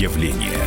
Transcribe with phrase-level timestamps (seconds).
[0.00, 0.58] явление.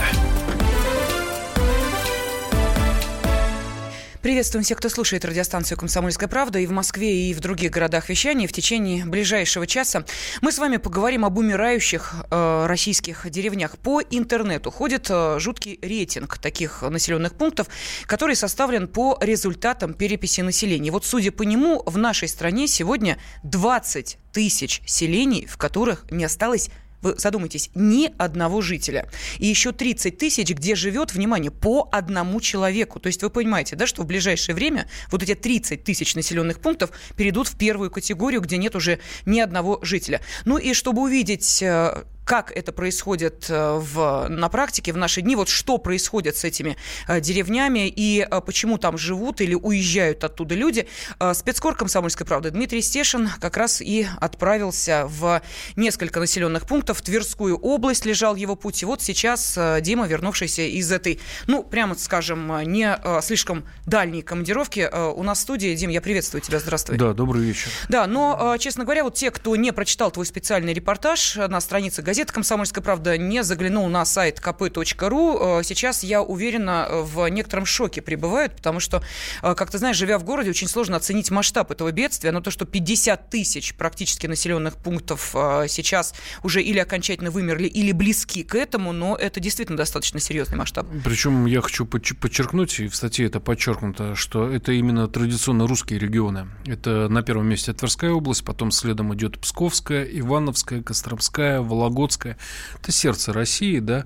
[4.22, 8.48] Приветствуем всех, кто слушает радиостанцию «Комсомольская правда» и в Москве, и в других городах вещания.
[8.48, 10.06] В течение ближайшего часа
[10.42, 13.78] мы с вами поговорим об умирающих э, российских деревнях.
[13.80, 17.68] По интернету ходит э, жуткий рейтинг таких населенных пунктов,
[18.06, 20.92] который составлен по результатам переписи населения.
[20.92, 26.70] Вот, судя по нему, в нашей стране сегодня 20 тысяч селений, в которых не осталось
[27.04, 29.10] вы задумайтесь, ни одного жителя.
[29.38, 33.00] И еще 30 тысяч, где живет, внимание, по одному человеку.
[33.00, 36.92] То есть вы понимаете, да, что в ближайшее время вот эти 30 тысяч населенных пунктов
[37.16, 40.22] перейдут в первую категорию, где нет уже ни одного жителя.
[40.46, 45.36] Ну и чтобы увидеть э, как это происходит э, в, на практике в наши дни,
[45.36, 50.56] вот что происходит с этими э, деревнями и э, почему там живут или уезжают оттуда
[50.56, 50.88] люди.
[51.34, 55.42] Спецкор «Комсомольской правды» Дмитрий Стешин как раз и отправился в
[55.76, 57.00] несколько населенных пунктов.
[57.00, 58.82] В Тверскую область лежал его путь.
[58.84, 65.24] И вот сейчас Дима, вернувшийся из этой, ну, прямо скажем, не слишком дальней командировки, у
[65.24, 65.76] нас в студии.
[65.76, 66.98] Дим, я приветствую тебя, здравствуй.
[66.98, 67.70] Да, добрый вечер.
[67.90, 72.32] Да, но, честно говоря, вот те, кто не прочитал твой специальный репортаж на странице газета
[72.32, 75.62] «Комсомольская правда» не заглянул на сайт kp.ru.
[75.62, 79.02] Э, сейчас, я уверена, в некотором шоке пребывают, потому что,
[79.42, 82.32] э, как ты знаешь, живя в городе, очень сложно оценить масштаб этого бедствия.
[82.32, 87.92] Но то, что 50 тысяч практически населенных пунктов э, сейчас уже или окончательно вымерли, или
[87.92, 90.86] близки к этому, но это действительно достаточно серьезный масштаб.
[91.04, 96.48] Причем я хочу подчеркнуть, и в статье это подчеркнуто, что это именно традиционно русские регионы.
[96.68, 102.38] Это на первом месте Тверская область, потом следом идет Псковская, Ивановская, Костромская, Вологодская, Вологодская.
[102.80, 104.06] Это сердце России, да.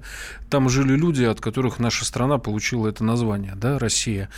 [0.50, 4.30] Там жили люди, от которых наша страна получила это название, да, Россия.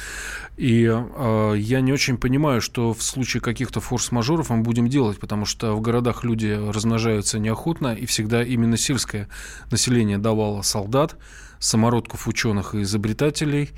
[0.58, 5.46] И э, я не очень понимаю, что в случае каких-то форс-мажоров мы будем делать, потому
[5.46, 9.28] что в городах люди размножаются неохотно, и всегда именно сельское
[9.72, 11.18] население давало солдат,
[11.60, 13.72] самородков, ученых и изобретателей.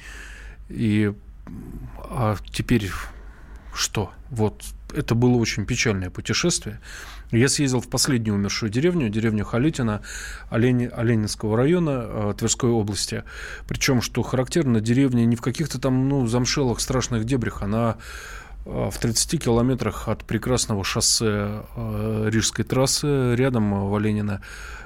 [0.70, 1.12] И
[1.98, 2.90] а теперь
[3.74, 4.12] что?
[4.30, 4.64] Вот
[4.94, 6.80] это было очень печальное путешествие.
[7.32, 10.02] Я съездил в последнюю умершую деревню, деревню Халютина
[10.50, 13.24] Олени, Оленинского района э, Тверской области.
[13.68, 17.98] Причем, что характерно, деревня не в каких-то там ну, замшелых страшных дебрях, она
[18.66, 24.42] э, в 30 километрах от прекрасного шоссе э, Рижской трассы, рядом в Оленино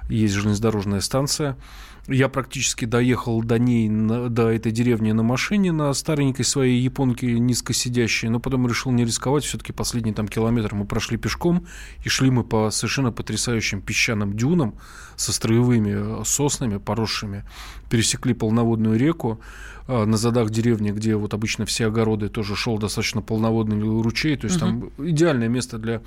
[0.07, 1.57] есть железнодорожная станция–
[2.07, 8.29] я практически доехал до ней, до этой деревни на машине, на старенькой своей японке низкосидящей,
[8.29, 9.43] но потом решил не рисковать.
[9.43, 11.65] Все-таки последний там километр мы прошли пешком,
[12.03, 14.75] и шли мы по совершенно потрясающим песчаным дюнам
[15.15, 17.43] со строевыми соснами, поросшими.
[17.89, 19.39] Пересекли полноводную реку
[19.87, 24.35] а, на задах деревни, где вот обычно все огороды, тоже шел достаточно полноводный ручей.
[24.37, 24.91] То есть угу.
[24.97, 26.01] там идеальное место для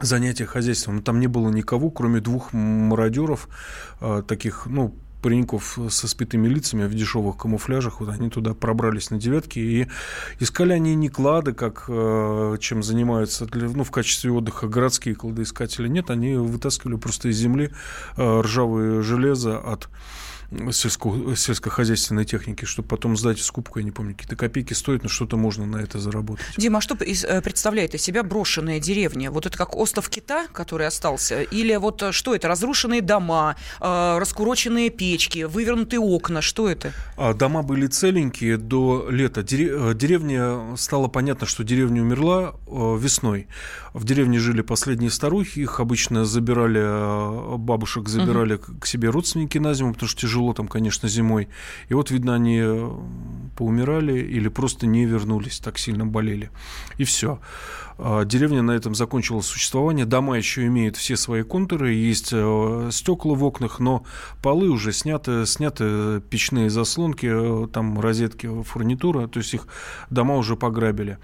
[0.00, 1.02] занятия хозяйством.
[1.02, 3.48] Там не было никого, кроме двух мародеров,
[4.00, 4.94] а, таких, ну,
[5.24, 9.88] пареньков со спитыми лицами в дешевых камуфляжах, вот они туда пробрались на девятки, и
[10.38, 15.88] искали они не клады, как а, чем занимаются для, ну, в качестве отдыха городские кладоискатели,
[15.88, 17.70] нет, они вытаскивали просто из земли
[18.16, 19.88] а, ржавые железо от
[20.70, 25.08] сельско, сельскохозяйственной техники, чтобы потом сдать в скупку, я не помню, какие-то копейки стоят, но
[25.08, 26.44] что-то можно на это заработать.
[26.56, 29.30] Дима, а что э, представляет из себя брошенная деревня?
[29.30, 31.42] Вот это как остров Кита, который остался?
[31.42, 32.48] Или вот э, что это?
[32.48, 36.42] Разрушенные дома, э, раскуроченные печки, вывернутые окна?
[36.42, 36.92] Что это?
[37.16, 39.42] А, дома были целенькие до лета.
[39.42, 43.48] Деревня, стало понятно, что деревня умерла весной.
[43.92, 48.80] В деревне жили последние старухи, их обычно забирали, бабушек забирали угу.
[48.80, 51.48] к себе родственники на зиму, потому что тяжело тяжело там, конечно, зимой.
[51.88, 52.90] И вот, видно, они э,
[53.56, 56.50] поумирали или просто не вернулись, так сильно болели.
[56.98, 57.38] И все.
[57.98, 60.06] А деревня на этом закончила существование.
[60.06, 64.02] Дома еще имеют все свои контуры, есть э, стекла в окнах, но
[64.42, 69.68] полы уже сняты, сняты печные заслонки, э, там розетки, фурнитура, то есть их
[70.10, 71.18] дома уже пограбили.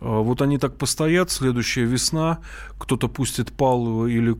[0.00, 2.38] А вот они так постоят, следующая весна,
[2.78, 4.32] кто-то пустит пал или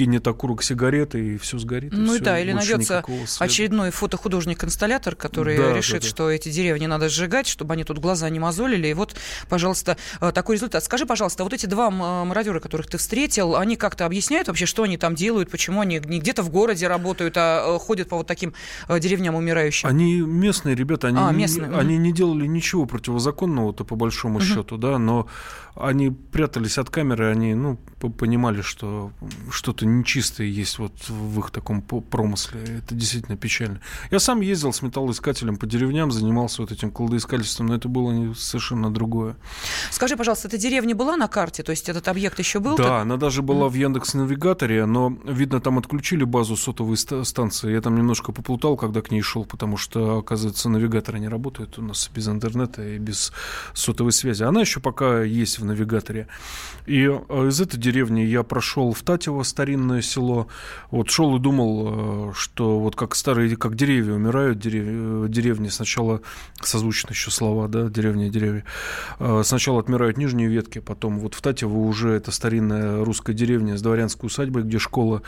[0.00, 1.92] кинет окурок сигареты, и все сгорит.
[1.92, 3.04] Ну и, да, или найдется
[3.38, 6.08] очередной фотохудожник-инсталлятор, который да, решит, да, да.
[6.08, 8.88] что эти деревни надо сжигать, чтобы они тут глаза не мозолили.
[8.88, 9.14] И вот,
[9.50, 10.82] пожалуйста, э, такой результат.
[10.82, 14.84] Скажи, пожалуйста, вот эти два э, мародера, которых ты встретил, они как-то объясняют вообще, что
[14.84, 18.26] они там делают, почему они не где-то в городе работают, а э, ходят по вот
[18.26, 18.54] таким
[18.88, 19.86] деревням умирающим?
[19.86, 21.68] Они местные ребята, они, а, местные.
[21.68, 24.44] Не, они не делали ничего противозаконного-то по большому угу.
[24.46, 25.26] счету, да, но
[25.74, 27.78] они прятались от камеры, они, ну,
[28.18, 29.12] понимали, что
[29.50, 32.60] что-то нечистое есть вот в их таком промысле.
[32.78, 33.80] Это действительно печально.
[34.10, 38.92] Я сам ездил с металлоискателем по деревням, занимался вот этим кладоискательством, но это было совершенно
[38.92, 39.36] другое.
[39.90, 41.62] Скажи, пожалуйста, эта деревня была на карте?
[41.62, 42.76] То есть этот объект еще был?
[42.76, 43.02] Да, так?
[43.02, 47.72] она даже была в Яндекс-навигаторе, но, видно, там отключили базу сотовой станции.
[47.72, 51.82] Я там немножко поплутал, когда к ней шел, потому что, оказывается, навигаторы не работают у
[51.82, 53.32] нас без интернета и без
[53.74, 54.42] сотовой связи.
[54.42, 56.26] Она еще пока есть в навигаторе.
[56.86, 60.48] И э, из этой деревни я прошел в Татево, старинное село.
[60.90, 66.20] Вот шел и думал, э, что вот как старые, как деревья умирают, деревья, деревни сначала
[66.60, 68.64] созвучны еще слова, да, деревня деревья.
[69.18, 73.82] Э, сначала отмирают нижние ветки, потом вот в Татево уже это старинная русская деревня с
[73.82, 75.22] дворянской усадьбой, где школа.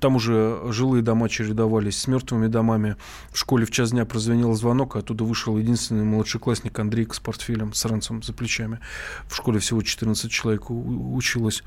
[0.00, 2.96] Там уже жилые дома чередовались с мертвыми домами.
[3.30, 7.72] В школе в час дня прозвенел звонок, а оттуда вышел единственный младшеклассник Андрей с портфелем,
[7.72, 8.80] с ранцем за плечами.
[9.28, 11.62] В школе всего 14 человек училось.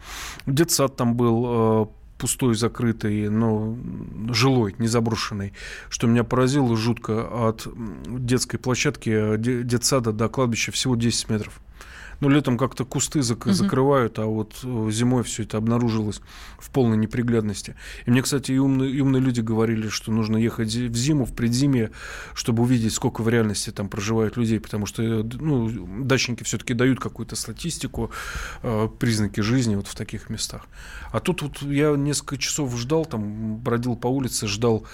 [0.46, 1.86] Детсад там был, э,
[2.18, 3.78] пустой, закрытый, но
[4.32, 5.54] жилой, не заброшенный,
[5.90, 7.48] что меня поразило жутко.
[7.50, 7.68] От
[8.08, 11.60] детской площадки э, детсада до кладбища всего 10 метров.
[12.22, 13.54] Ну, летом как-то кусты зак- угу.
[13.54, 16.22] закрывают, а вот э, зимой все это обнаружилось
[16.58, 17.76] в полной неприглядности.
[18.06, 21.34] И мне, кстати, и умные, и умные люди говорили, что нужно ехать в зиму, в
[21.34, 21.92] предзимье,
[22.34, 25.70] чтобы увидеть, сколько в реальности там проживают людей, потому что э, ну,
[26.04, 28.12] дачники все-таки дают какую-то статистику,
[28.64, 30.66] э, признаки жизни вот в таких местах.
[31.12, 34.86] А тут вот я несколько часов ждал, там бродил по улице, ждал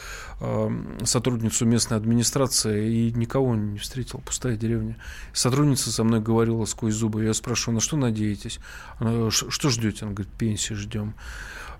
[1.03, 4.97] сотрудницу местной администрации и никого не встретил, пустая деревня.
[5.33, 8.59] Сотрудница со мной говорила сквозь зубы, я спрашиваю, на что надеетесь?
[8.99, 10.05] Она, что ждете?
[10.05, 11.15] Она говорит, пенсии ждем.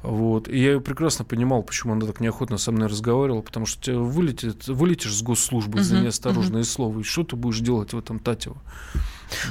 [0.05, 0.47] Вот.
[0.47, 4.67] И я прекрасно понимал, почему она так неохотно со мной разговаривала, потому что тебя вылетит,
[4.67, 6.65] вылетишь с госслужбы uh-huh, за неосторожное uh-huh.
[6.65, 8.57] слово, и что ты будешь делать в этом Татево?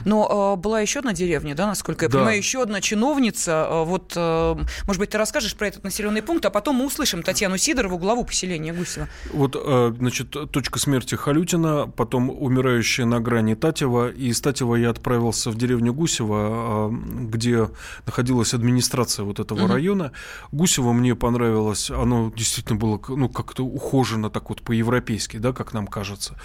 [0.04, 2.18] Но э, была еще одна деревня, да, насколько я да.
[2.18, 3.66] понимаю, еще одна чиновница.
[3.70, 4.56] Э, вот, э,
[4.86, 8.24] может быть, ты расскажешь про этот населенный пункт, а потом мы услышим Татьяну Сидорову, главу
[8.24, 9.08] поселения Гусева.
[9.32, 14.10] Вот, э, значит, точка смерти Халютина, потом умирающая на грани Татева.
[14.10, 17.68] И из Татева я отправился в деревню Гусева, э, где
[18.06, 19.72] находилась администрация вот этого угу.
[19.72, 20.12] района.
[20.52, 25.86] Гусево мне понравилось, оно действительно было ну, как-то ухожено так вот по-европейски, да, как нам
[25.86, 26.36] кажется.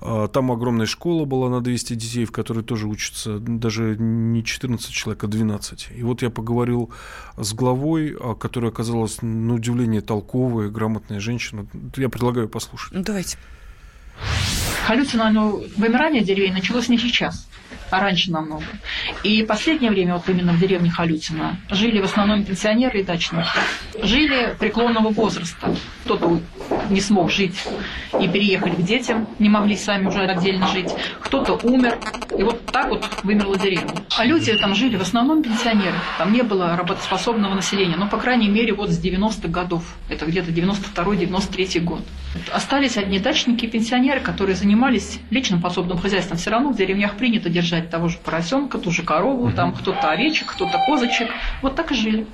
[0.00, 4.42] Э, там огромная школа была на 200 детей, в которой которые тоже учатся, даже не
[4.42, 5.88] 14 человек, а 12.
[5.94, 6.90] И вот я поговорил
[7.36, 11.66] с главой, а, которая оказалась, на удивление, толковая, грамотная женщина.
[11.96, 13.02] Я предлагаю послушать.
[13.02, 13.38] Давайте.
[14.86, 17.48] Халлюцинальное вымирание деревень началось не сейчас
[17.90, 18.64] а раньше намного.
[19.22, 23.46] И последнее время, вот именно в деревне Халютина, жили в основном пенсионеры и дачники.
[24.02, 25.74] Жили преклонного возраста.
[26.04, 26.40] Кто-то
[26.90, 27.56] не смог жить
[28.20, 30.90] и переехали к детям, не могли сами уже отдельно жить.
[31.20, 31.98] Кто-то умер.
[32.36, 33.94] И вот так вот вымерла деревня.
[34.16, 35.96] А люди там жили в основном пенсионеры.
[36.18, 37.96] Там не было работоспособного населения.
[37.96, 39.84] Но, по крайней мере, вот с 90-х годов.
[40.08, 42.02] Это где-то 92-93 год.
[42.52, 46.38] Остались одни дачники и пенсионеры, которые занимались личным подсобным хозяйством.
[46.38, 50.52] Все равно в деревнях принято держать того же поросенка, ту же корову, там кто-то овечек,
[50.52, 51.28] кто-то козочек.
[51.62, 52.26] Вот так и жили.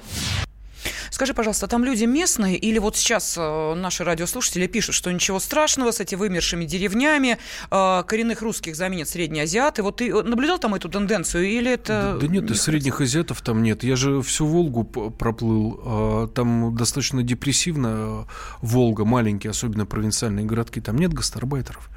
[1.12, 5.90] Скажи, пожалуйста, там люди местные или вот сейчас э, наши радиослушатели пишут, что ничего страшного
[5.90, 7.36] с этими вымершими деревнями,
[7.70, 9.82] э, коренных русских заменят средние азиаты.
[9.82, 12.14] Вот ты наблюдал там эту тенденцию или это...
[12.14, 13.84] Да, да нет, и средних азиатов там нет.
[13.84, 15.80] Я же всю Волгу проплыл.
[15.84, 18.26] А там достаточно депрессивно
[18.62, 20.80] Волга, маленькие, особенно провинциальные городки.
[20.80, 21.90] Там нет гастарбайтеров.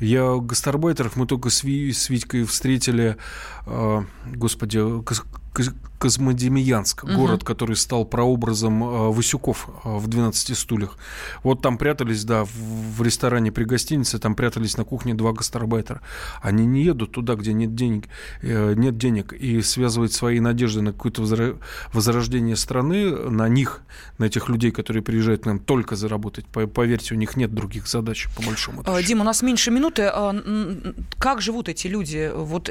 [0.00, 3.18] Я гастарбайтеров мы только с, Ви, с Витькой встретили,
[3.66, 4.80] э, господи,
[5.98, 7.12] Козмодемьянск, угу.
[7.12, 10.96] город, который стал прообразом э, Васюков э, в «12 стульях».
[11.42, 16.00] Вот там прятались, да, в ресторане при гостинице, там прятались на кухне два гастарбайтера.
[16.40, 18.04] Они не едут туда, где нет денег,
[18.42, 21.58] э, нет денег, и связывать свои надежды на какое-то
[21.92, 23.80] возрождение страны, на них,
[24.18, 26.46] на этих людей, которые приезжают к нам только заработать.
[26.46, 29.02] Поверьте, у них нет других задач, по большому счету.
[29.02, 30.02] Дим, у нас меньше минуты.
[30.12, 30.34] А,
[31.18, 32.30] как живут эти люди?
[32.34, 32.70] Вот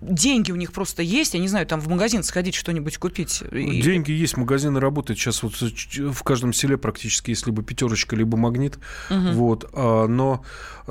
[0.00, 3.42] деньги у них просто есть, я не знаю, там в магазин сходить сходить что-нибудь купить.
[3.50, 5.18] Деньги есть, магазины работают.
[5.18, 8.78] Сейчас вот в каждом селе практически есть либо пятерочка, либо магнит.
[9.10, 9.32] Угу.
[9.32, 9.70] Вот.
[9.72, 10.44] А, но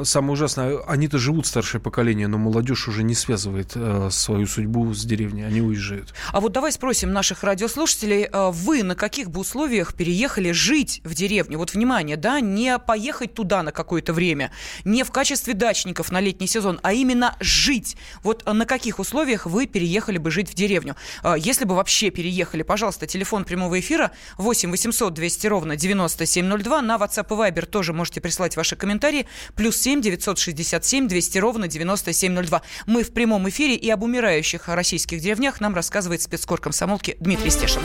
[0.03, 5.06] самое ужасное, они-то живут старшее поколение, но молодежь уже не связывает а, свою судьбу с
[5.06, 6.13] деревней, они уезжают.
[6.32, 11.13] А вот давай спросим наших радиослушателей, а, вы на каких бы условиях переехали жить в
[11.13, 11.58] деревню?
[11.58, 14.51] Вот внимание, да, не поехать туда на какое-то время,
[14.86, 17.98] не в качестве дачников на летний сезон, а именно жить.
[18.24, 20.96] Вот на каких условиях вы переехали бы жить в деревню?
[21.38, 26.81] Если бы вообще переехали, пожалуйста, телефон прямого эфира 8 800 200 ровно 9702.
[26.81, 29.27] На WhatsApp и Viber тоже можете прислать ваши комментарии.
[29.55, 32.62] Плюс 7 967 200 ровно 9702.
[32.86, 37.81] Мы в прямом эфире и об умирающих российских деревнях нам рассказывает спецкор комсомолки Дмитрий Стешин.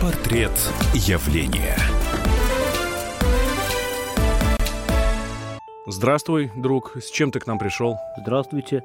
[0.00, 0.52] Портрет
[0.94, 1.78] явления.
[5.86, 6.96] Здравствуй, друг.
[6.96, 7.98] С чем ты к нам пришел?
[8.16, 8.84] Здравствуйте.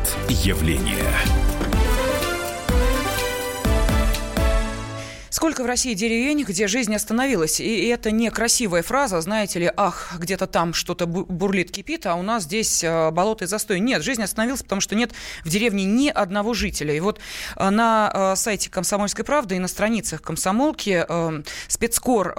[0.00, 1.49] Портрет явления.
[5.40, 7.60] Сколько в России деревень, где жизнь остановилась?
[7.60, 12.22] И это не красивая фраза, знаете ли, ах, где-то там что-то бурлит, кипит, а у
[12.22, 13.80] нас здесь э, болото и застой.
[13.80, 16.94] Нет, жизнь остановилась, потому что нет в деревне ни одного жителя.
[16.94, 17.20] И вот
[17.56, 21.06] э, на э, сайте «Комсомольской правды» и на страницах «Комсомолки»
[21.68, 22.34] спецкор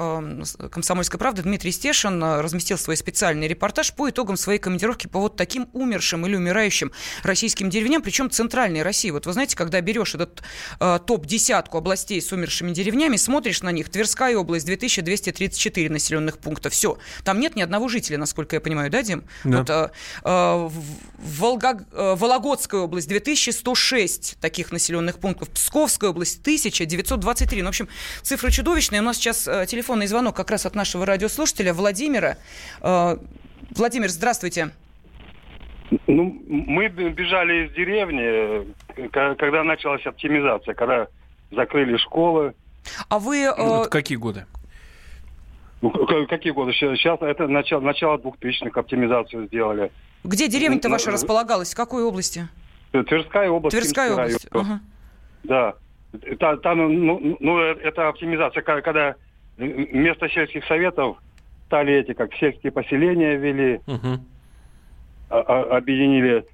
[0.70, 5.67] «Комсомольской правды» Дмитрий Стешин разместил свой специальный репортаж по итогам своей командировки по вот таким
[5.74, 6.91] умершим или умирающим
[7.24, 9.10] российским деревням, причем центральной России.
[9.10, 10.43] Вот вы знаете, когда берешь этот
[10.77, 16.98] топ-десятку областей с умершими деревнями, деревнями, смотришь на них, Тверская область, 2234 населенных пункта, все.
[17.24, 19.24] Там нет ни одного жителя, насколько я понимаю, да, Дим?
[19.43, 19.57] Да.
[19.57, 19.89] Вот, э,
[20.24, 20.69] э,
[21.17, 27.62] Волга, э, Вологодская область, 2106 таких населенных пунктов, Псковская область, 1923.
[27.62, 27.88] Ну, в общем,
[28.21, 29.01] цифры чудовищные.
[29.01, 32.38] У нас сейчас э, телефонный звонок как раз от нашего радиослушателя Владимира.
[32.81, 33.17] Э,
[33.71, 34.71] Владимир, здравствуйте.
[36.07, 38.65] Ну, мы бежали из деревни,
[39.12, 41.07] когда началась оптимизация, когда
[41.51, 42.53] закрыли школы,
[43.09, 43.43] а вы...
[43.43, 43.53] Э...
[43.57, 44.45] Ну, какие годы?
[45.81, 45.91] Ну,
[46.27, 46.73] какие годы?
[46.73, 49.91] Сейчас это начало, начало 2000-х оптимизацию сделали.
[50.23, 51.73] Где деревня-то ну, ваша ну, располагалась?
[51.73, 52.47] В какой области?
[52.91, 53.75] Тверская область.
[53.75, 54.47] Тверская область.
[54.51, 54.79] Ага.
[55.43, 55.73] Да.
[56.39, 59.15] Там, там ну, ну, это оптимизация, когда
[59.57, 61.17] вместо сельских советов
[61.67, 64.19] стали эти, как сельские поселения ввели, угу.
[65.29, 66.45] объединили.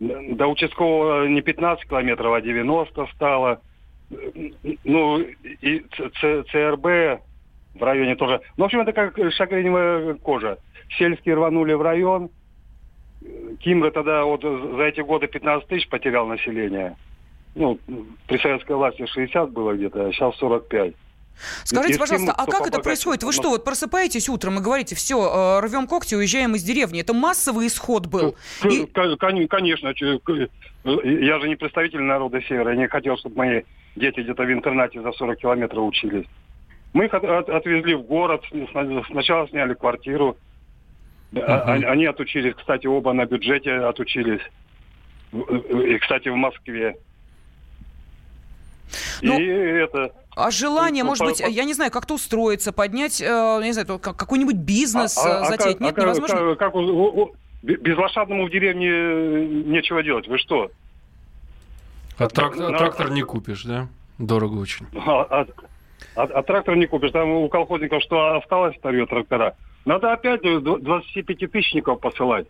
[0.00, 3.60] До участкового не 15 километров, а 90 стало
[4.84, 7.22] ну, и ЦРБ
[7.74, 8.40] в районе тоже.
[8.56, 10.58] Ну, в общем, это как шагреневая кожа.
[10.98, 12.30] Сельские рванули в район.
[13.60, 16.96] Кимра тогда вот за эти годы 15 тысяч потерял население.
[17.54, 17.78] Ну,
[18.26, 20.94] при советской власти 60 было где-то, а сейчас 45.
[21.64, 23.22] Скажите, пожалуйста, а как это происходит?
[23.22, 27.00] Вы что, вот просыпаетесь утром и говорите, все, э, рвем когти, уезжаем из деревни.
[27.00, 28.36] Это массовый исход был?
[28.64, 28.86] И...
[28.86, 29.94] Конечно.
[30.84, 32.70] Я же не представитель народа Севера.
[32.70, 33.62] Я не хотел, чтобы мои
[33.96, 36.26] дети где-то в интернате за 40 километров учились.
[36.92, 38.44] Мы их от, от, отвезли в город,
[39.10, 40.36] сначала сняли квартиру.
[41.32, 41.84] Uh-huh.
[41.86, 44.42] Они отучились, кстати, оба на бюджете отучились.
[45.32, 46.96] И, кстати, в Москве.
[49.22, 50.12] Ну, и это...
[50.36, 53.98] А желание, ну, может по, быть, я не знаю, как-то устроиться, поднять, э, не знаю,
[53.98, 55.80] какой-нибудь бизнес а, а, затеять?
[55.80, 56.36] А, Нет, а, невозможно?
[56.56, 57.32] Как, как, как,
[57.62, 58.88] без лошадному в деревне
[59.64, 60.26] нечего делать.
[60.26, 60.70] Вы что?
[62.18, 62.78] А трактор, на...
[62.78, 63.88] трактор не купишь, да?
[64.18, 64.86] Дорого очень.
[64.94, 65.46] А, а,
[66.14, 67.10] а, а трактор не купишь.
[67.10, 69.56] Там у колхозников что осталось, старые трактора.
[69.84, 72.46] Надо опять 25-тысячников посылать.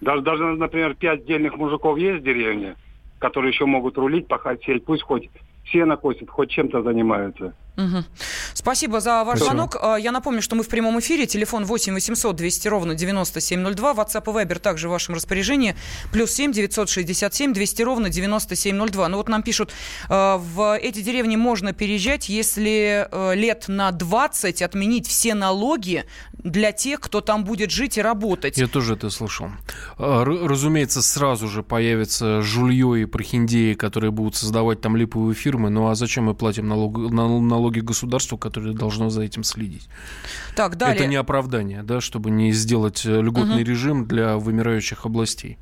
[0.00, 2.74] Даже, даже, например, пять дельных мужиков есть в деревне,
[3.18, 4.84] которые еще могут рулить, пахать, сеять.
[4.84, 5.30] Пусть хоть
[5.70, 7.54] сено косит, хоть чем-то занимаются.
[7.76, 8.04] Угу.
[8.54, 9.44] Спасибо за ваш Спасибо.
[9.44, 9.76] звонок.
[9.80, 11.26] А, я напомню, что мы в прямом эфире.
[11.26, 13.92] Телефон 8 800 200 ровно 9702.
[13.92, 15.74] WhatsApp и Viber также в вашем распоряжении.
[16.12, 19.08] Плюс 7 967 200 ровно 9702.
[19.08, 19.72] Ну вот нам пишут,
[20.08, 26.70] а, в эти деревни можно переезжать, если а, лет на 20 отменить все налоги для
[26.72, 28.56] тех, кто там будет жить и работать.
[28.58, 29.48] Я тоже это слышал.
[29.98, 35.70] Разумеется, сразу же появятся жулье и прохиндеи, которые будут создавать там липовые фирмы.
[35.70, 39.88] Ну а зачем мы платим налог, налог налоги государству, которое должно за этим следить.
[40.54, 40.96] Так, далее.
[40.96, 43.70] Это не оправдание, да, чтобы не сделать э, льготный угу.
[43.70, 45.58] режим для вымирающих областей.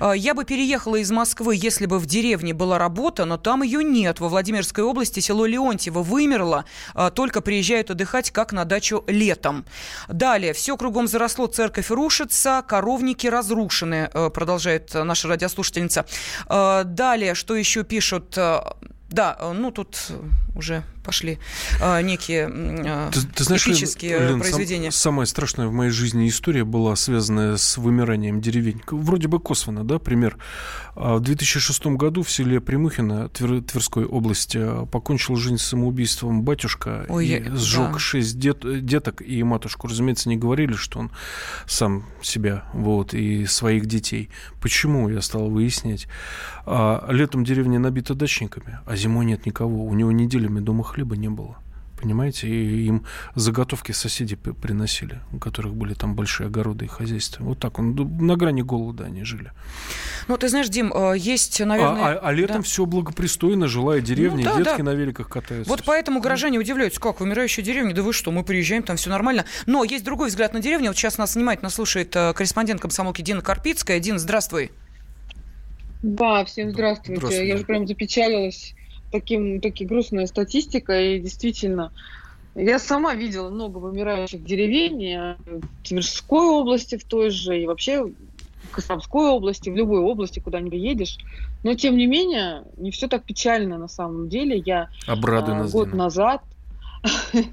[0.00, 3.82] А, я бы переехала из Москвы, если бы в деревне была работа, но там ее
[3.82, 4.20] нет.
[4.20, 6.64] Во Владимирской области село Леонтьево вымерло,
[6.94, 9.64] а, только приезжают отдыхать, как на дачу летом.
[10.08, 10.52] Далее.
[10.52, 16.04] Все кругом заросло, церковь рушится, коровники разрушены, э, продолжает наша радиослушательница.
[16.46, 18.36] А, далее, что еще пишут?
[19.14, 19.96] Да, ну тут
[20.56, 21.38] уже пошли
[21.80, 24.90] э, некие э, ты, ты знаешь, эпические Лен, произведения.
[24.90, 28.80] Сам, самая страшная в моей жизни история была связанная с вымиранием деревень.
[28.90, 30.38] Вроде бы косвенно, да, пример.
[30.96, 37.26] А в 2006 году в селе Примухино Твер, Тверской области покончил жизнь самоубийством батюшка Ой,
[37.26, 37.98] и я, сжег да.
[37.98, 39.88] шесть дет, деток и матушку.
[39.88, 41.10] Разумеется, не говорили, что он
[41.66, 44.30] сам себя вот, и своих детей.
[44.60, 46.06] Почему, я стал выяснять.
[46.66, 49.84] А, летом деревня набита дачниками, а зимой нет никого.
[49.84, 51.58] У него неделями дома хлеба не было
[52.04, 57.44] понимаете, и им заготовки соседи приносили, у которых были там большие огороды и хозяйства.
[57.44, 59.52] Вот так он на грани голода они жили.
[60.28, 62.02] Ну, ты знаешь, Дим, э, есть, наверное...
[62.02, 62.62] А, а, а летом да.
[62.62, 64.84] все благопристойно, жилая деревня, ну, да, детки да.
[64.84, 65.70] на великах катаются.
[65.70, 69.46] Вот поэтому горожане удивляются, как, вымирающая деревня, да вы что, мы приезжаем, там все нормально.
[69.64, 70.88] Но есть другой взгляд на деревню.
[70.88, 73.98] Вот сейчас нас внимательно слушает э, корреспондент комсомолки Дина Карпицкая.
[73.98, 74.72] Дин, здравствуй.
[76.02, 77.18] Да, всем здравствуйте.
[77.18, 77.48] здравствуйте.
[77.48, 78.74] Я же прям запечалилась
[79.14, 81.92] таким, таки грустная статистика, и действительно,
[82.56, 88.70] я сама видела много вымирающих деревень в Тверской области в той же, и вообще в
[88.72, 91.18] Костромской области, в любой области, куда не едешь.
[91.62, 94.60] Но, тем не менее, не все так печально на самом деле.
[94.66, 96.42] Я Обрадуй а, год назад...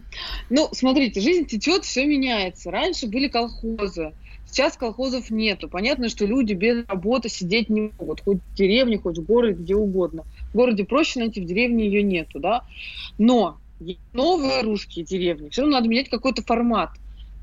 [0.49, 2.71] Ну, смотрите, жизнь течет, все меняется.
[2.71, 4.13] Раньше были колхозы,
[4.51, 5.69] Сейчас колхозов нету.
[5.69, 8.19] Понятно, что люди без работы сидеть не могут.
[8.19, 10.25] Хоть в деревне, хоть в городе, где угодно.
[10.53, 12.63] В городе проще найти, в деревне ее нету, да.
[13.17, 13.57] Но
[14.13, 16.91] новые русские деревни, все равно надо менять какой-то формат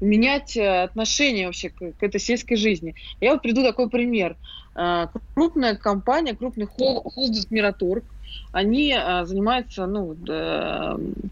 [0.00, 2.94] менять э, отношение вообще к, к этой сельской жизни.
[3.20, 4.36] Я вот приду такой пример.
[4.74, 8.04] Э, крупная компания, крупный холдинг Мираторг,
[8.52, 10.14] они э, занимаются ну,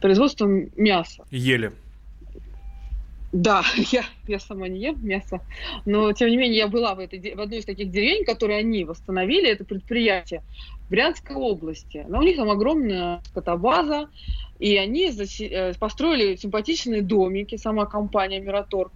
[0.01, 1.25] производством мяса.
[1.31, 1.73] Ели.
[3.37, 3.63] Да,
[3.93, 5.43] я, я сама не ем мясо,
[5.85, 8.85] но тем не менее я была в, этой, в одной из таких деревень, которые они
[8.85, 10.43] восстановили, это предприятие
[10.87, 12.07] в Брянской области.
[12.09, 14.09] Но у них там огромная скотобаза,
[14.59, 18.93] и они э, построили симпатичные домики, сама компания Мираторг.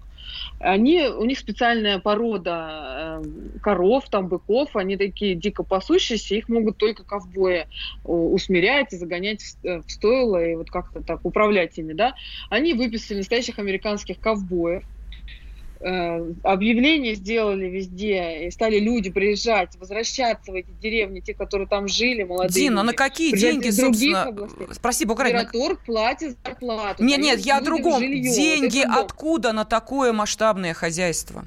[0.59, 6.77] Они, у них специальная порода э, коров, там быков, они такие дико пасущиеся, их могут
[6.79, 7.67] только ковбои
[8.03, 12.15] усмирять и загонять в, э, в стойло и вот как-то так управлять ими, да.
[12.51, 15.00] Они выписали настоящих американских ковбоев, Э,
[15.83, 22.23] объявления сделали везде, и стали люди приезжать, возвращаться в эти деревни, те, которые там жили,
[22.23, 22.87] молодые Дина, люди.
[22.87, 24.25] на какие деньги, собственно?
[24.25, 24.67] Областей.
[24.73, 25.37] Спроси, Букарин.
[25.37, 27.03] Мираторг платит зарплату.
[27.03, 27.99] Нет, нет, я о другом.
[27.99, 28.35] Жилье.
[28.35, 31.47] Деньги вот откуда на такое масштабное хозяйство?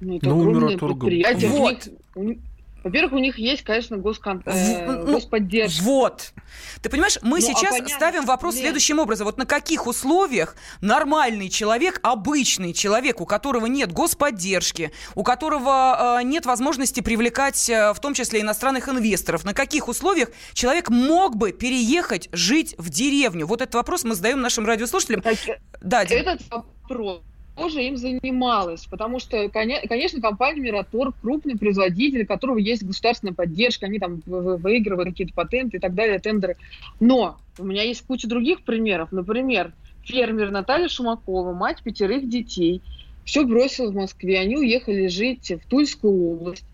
[0.00, 1.50] Ну, это ну, огромное предприятие.
[1.50, 1.88] Вот.
[2.14, 2.38] У них,
[2.84, 4.42] во-первых, у них есть, конечно, госкон...
[4.46, 5.82] э, ну, господдержка.
[5.82, 6.32] Вот.
[6.80, 8.64] Ты понимаешь, мы ну, а сейчас а ставим вопрос Нет.
[8.64, 9.26] следующим образом.
[9.26, 16.22] Вот на каких условиях нормальный человек, обычный человек, у которого нет господдержки, у которого э,
[16.24, 21.52] нет возможности привлекать э, в том числе иностранных инвесторов, на каких условиях человек мог бы
[21.52, 23.46] переехать жить в деревню?
[23.46, 25.22] Вот этот вопрос мы задаем нашим радиослушателям.
[25.22, 25.36] Так,
[25.80, 27.22] да, этот вопрос
[27.58, 33.86] тоже им занималась, потому что, конечно, компания Мираторг крупный производитель, у которого есть государственная поддержка,
[33.86, 36.56] они там выигрывают какие-то патенты и так далее, тендеры.
[37.00, 39.10] Но у меня есть куча других примеров.
[39.10, 39.72] Например,
[40.04, 42.80] фермер Наталья Шумакова, мать пятерых детей,
[43.24, 46.64] все бросила в Москве, они уехали жить в Тульскую область,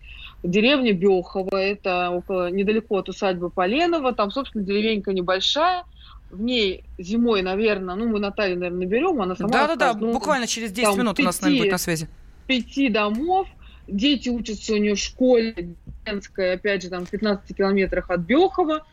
[0.43, 5.83] деревня Бехова, это около, недалеко от усадьбы Поленова, там, собственно, деревенька небольшая–
[6.31, 9.49] в ней зимой, наверное, ну, мы Наталью, наверное, наберем, она сама...
[9.49, 12.07] Да-да-да, ну, буквально через 10 там, минут 5, у нас, наверное, будет на связи.
[12.47, 13.47] Пяти домов,
[13.87, 18.85] дети учатся у нее в школе, опять же, там, в 15 километрах от Бехова,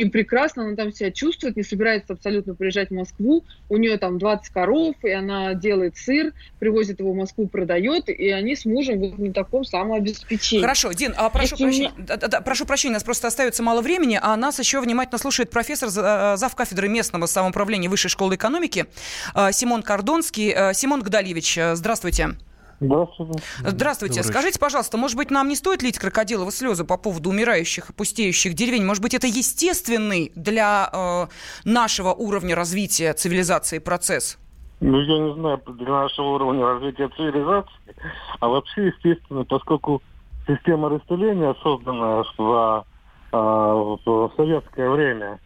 [0.00, 3.44] и прекрасно она там себя чувствует, не собирается абсолютно приезжать в Москву.
[3.68, 8.30] У нее там 20 коров, и она делает сыр, привозит его в Москву, продает, и
[8.30, 10.62] они с мужем вот на таком самообеспечении.
[10.62, 12.16] Хорошо, Дин, а прошу, Если прощения, меня...
[12.16, 15.50] да, да, прошу прощения, у нас просто остается мало времени, а нас еще внимательно слушает
[15.50, 16.54] профессор, э, зав.
[16.56, 18.86] кафедры местного самоуправления Высшей школы экономики
[19.34, 20.52] э, Симон Кордонский.
[20.54, 21.90] Э, Симон Гдальевич, здравствуйте.
[21.90, 22.49] Здравствуйте.
[22.80, 24.22] Здравствуйте.
[24.22, 28.54] Скажите, пожалуйста, может быть, нам не стоит лить крокодиловы слезы по поводу умирающих и пустеющих
[28.54, 28.84] деревень?
[28.84, 31.26] Может быть, это естественный для э,
[31.68, 34.38] нашего уровня развития цивилизации процесс?
[34.80, 37.94] Ну, я не знаю, для нашего уровня развития цивилизации,
[38.40, 40.02] а вообще, естественно, поскольку
[40.46, 42.86] система расселения, созданная в,
[43.32, 45.38] э, в советское время,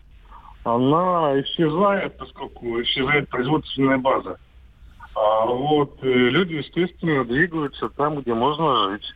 [0.62, 4.38] она исчезает, поскольку исчезает производственная база.
[5.14, 9.14] А вот э, люди, естественно, двигаются там, где можно жить.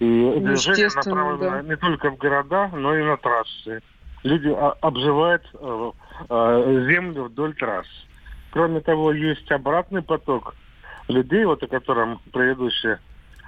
[0.00, 1.62] И движение направлено да.
[1.62, 3.80] не только в города, но и на трассы.
[4.22, 4.48] Люди
[4.80, 5.90] обживают э,
[6.28, 7.86] э, землю вдоль трасс.
[8.50, 10.54] Кроме того, есть обратный поток
[11.08, 12.96] людей, вот о котором предыдущий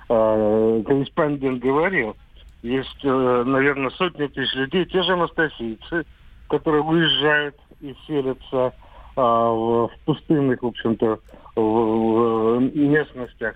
[0.08, 2.16] корреспондент говорил.
[2.62, 6.04] Есть, наверное, сотни тысяч людей, те же анастасийцы,
[6.48, 8.72] которые уезжают и селятся а,
[9.20, 11.18] в, в пустынных, в общем-то,
[11.56, 13.54] в, местностях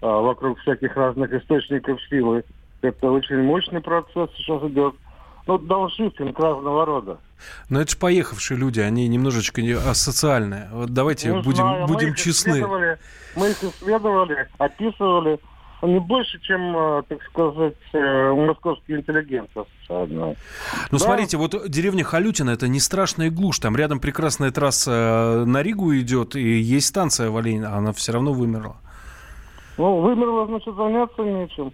[0.00, 2.44] а, вокруг всяких разных источников силы.
[2.82, 4.94] Это очень мощный процесс сейчас идет.
[5.46, 7.18] Ну, дауншифтинг разного рода.
[7.68, 10.68] Но это же поехавшие люди, они немножечко не асоциальные.
[10.72, 12.50] Вот давайте Не будем, знаю, будем мы честны.
[12.50, 12.98] исследовали,
[13.36, 15.38] Мы их исследовали, описывали.
[15.82, 20.36] Не больше, чем, э, так сказать, э, московский интеллигент социальный.
[20.90, 20.98] Ну, Да.
[20.98, 23.58] смотрите, вот деревня Халютина, это не страшная глушь.
[23.58, 28.12] Там рядом прекрасная трасса на Ригу идет, и есть станция в Олене, а она все
[28.12, 28.76] равно вымерла.
[29.76, 31.72] Ну, вымерло, значит, заняться нечем.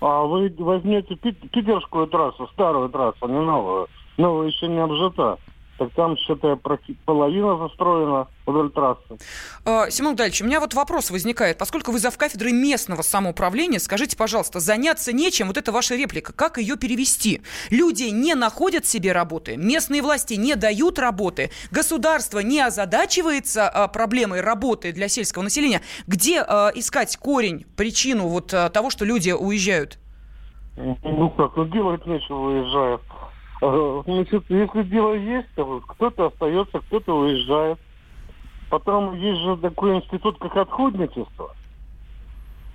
[0.00, 3.88] А вы возьмете пит- питерскую трассу, старую трассу, не новую.
[4.16, 5.36] Новая еще не обжита.
[5.78, 6.58] Так там что-то
[7.04, 9.18] половина застроена вдоль трассы.
[9.64, 11.56] Э, Семен Дальевич, у меня вот вопрос возникает.
[11.56, 16.76] Поскольку вы завкафедрой местного самоуправления, скажите, пожалуйста, заняться нечем, вот это ваша реплика, как ее
[16.76, 17.42] перевести?
[17.70, 24.40] Люди не находят себе работы, местные власти не дают работы, государство не озадачивается э, проблемой
[24.40, 25.80] работы для сельского населения.
[26.08, 29.98] Где э, искать корень, причину вот того, что люди уезжают?
[30.76, 33.02] Ну как, ну делать нечего, уезжают.
[33.60, 37.78] Э, Значит, если дело есть, вот кто-то остается, кто-то уезжает.
[38.70, 41.54] Потом есть же такой институт, как отходничество.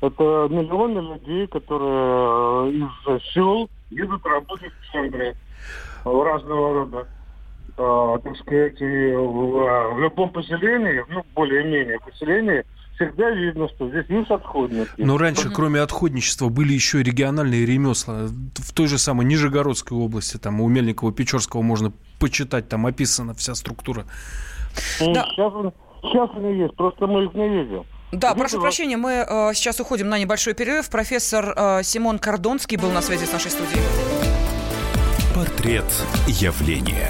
[0.01, 5.35] Это миллионы людей, которые э, из сел едут работать в центры
[6.03, 7.07] разного рода.
[7.77, 14.89] Э, так сказать, в любом поселении, ну, более-менее поселении, всегда видно, что здесь есть отходники.
[14.97, 18.27] Но раньше, кроме отходничества, были еще и региональные ремесла.
[18.55, 24.05] В той же самой Нижегородской области, там у Мельникова-Печорского можно почитать, там описана вся структура.
[24.99, 25.25] Ну, Да.
[25.35, 25.71] Сейчас, они-
[26.03, 27.83] сейчас они есть, просто мы их не видим.
[28.11, 30.87] Да, Где прошу прощения, мы э, сейчас уходим на небольшой перерыв.
[30.89, 33.81] Профессор э, Симон Кордонский был на связи с нашей студией.
[35.33, 35.85] Портрет
[36.27, 37.09] явления.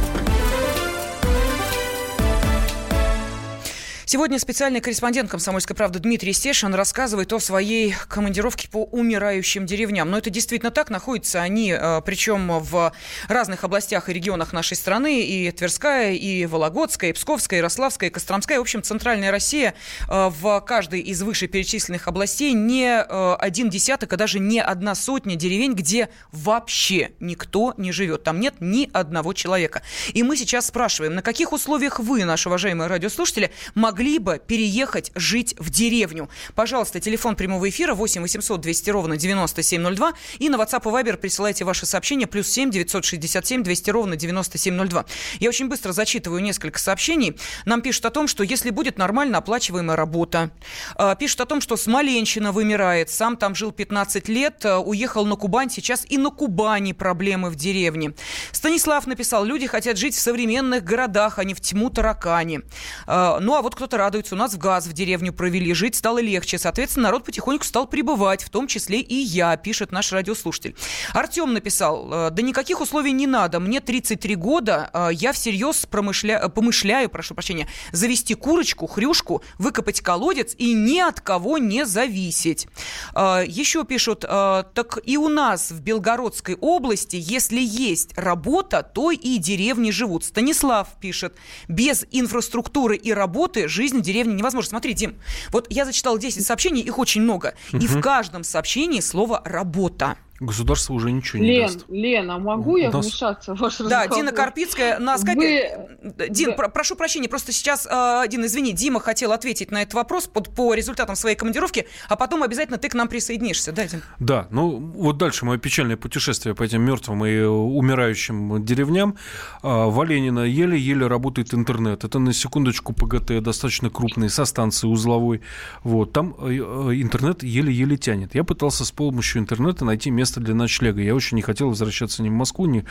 [4.11, 10.11] Сегодня специальный корреспондент «Комсомольской правды» Дмитрий Стешин рассказывает о своей командировке по умирающим деревням.
[10.11, 10.89] Но это действительно так.
[10.89, 12.91] Находятся они, э, причем в
[13.29, 15.21] разных областях и регионах нашей страны.
[15.21, 18.57] И Тверская, и Вологодская, и Псковская, и Ярославская, и Костромская.
[18.57, 19.75] В общем, Центральная Россия
[20.09, 25.37] э, в каждой из вышеперечисленных областей не э, один десяток, а даже не одна сотня
[25.37, 28.23] деревень, где вообще никто не живет.
[28.23, 29.83] Там нет ни одного человека.
[30.11, 35.55] И мы сейчас спрашиваем, на каких условиях вы, наши уважаемые радиослушатели, могли бы переехать жить
[35.57, 36.29] в деревню?
[36.55, 41.65] Пожалуйста, телефон прямого эфира 8 800 200 ровно 9702 и на WhatsApp и Viber присылайте
[41.65, 45.05] ваши сообщения плюс 7 967 200 ровно 9702.
[45.39, 47.37] Я очень быстро зачитываю несколько сообщений.
[47.65, 50.51] Нам пишут о том, что если будет нормально оплачиваемая работа,
[50.97, 55.35] э, пишут о том, что Смоленщина вымирает, сам там жил 15 лет, э, уехал на
[55.35, 58.13] Кубань, сейчас и на Кубани проблемы в деревне.
[58.51, 62.61] Станислав написал, люди хотят жить в современных городах, а не в тьму таракани.
[63.07, 66.19] Э, Ну, а вот кто-то радуется, у нас в газ в деревню провели, жить стало
[66.19, 66.57] легче.
[66.57, 70.75] Соответственно, народ потихоньку стал прибывать, в том числе и я, пишет наш радиослушатель.
[71.13, 76.49] Артем написал, э, да никаких условий не надо, мне 33 года, э, я всерьез промышля...
[76.49, 82.67] помышляю, прошу прощения, завести курочку, хрюшку, выкопать колодец и ни от кого не зависеть.
[83.13, 89.11] Э, Еще пишут, э, так и у нас в Белгородской области, если есть работа, то
[89.11, 90.23] и деревни живут.
[90.25, 91.35] Станислав пишет,
[91.67, 94.69] без инфраструктуры и работы жизнь в деревне невозможна.
[94.69, 95.15] Смотри, Дим,
[95.51, 97.55] вот я зачитал 10 сообщений, их очень много.
[97.73, 100.17] И в каждом сообщении слово «работа».
[100.41, 101.85] Государство уже ничего не Лен, даст.
[101.87, 104.15] Лена, могу я нас- вмешаться в ваш Да, разговор?
[104.17, 105.87] Дина Карпицкая на скайпе.
[106.01, 106.55] Вы- Дин, да.
[106.55, 110.49] про- прошу прощения, просто сейчас, э, Дин, извини, Дима хотел ответить на этот вопрос под,
[110.49, 114.01] по результатам своей командировки, а потом обязательно ты к нам присоединишься, да, Дим?
[114.19, 119.15] Да, ну вот дальше мое печальное путешествие по этим мертвым и умирающим деревням.
[119.61, 122.03] А, В Оленино еле-еле работает интернет.
[122.03, 125.41] Это на секундочку ПГТ достаточно крупный, со станции узловой.
[125.83, 126.55] Вот, там э, э,
[127.01, 128.33] интернет еле-еле тянет.
[128.35, 131.01] Я пытался с помощью интернета найти место для ночлега.
[131.01, 132.85] Я очень не хотел возвращаться ни в Москву, ни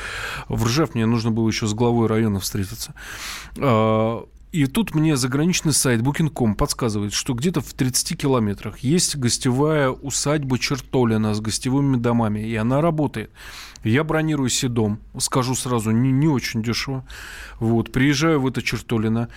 [0.49, 0.95] в Ржев.
[0.95, 2.95] Мне нужно было еще с главой района встретиться.
[3.59, 9.91] А, И тут мне заграничный сайт Booking.com подсказывает, что где-то в 30 километрах есть гостевая
[9.91, 13.31] усадьба Чертолина с гостевыми домами, и она работает.
[13.85, 17.05] Я бронирую себе дом, скажу сразу, не, не очень дешево.
[17.61, 19.29] Вот, приезжаю в это Чертолино,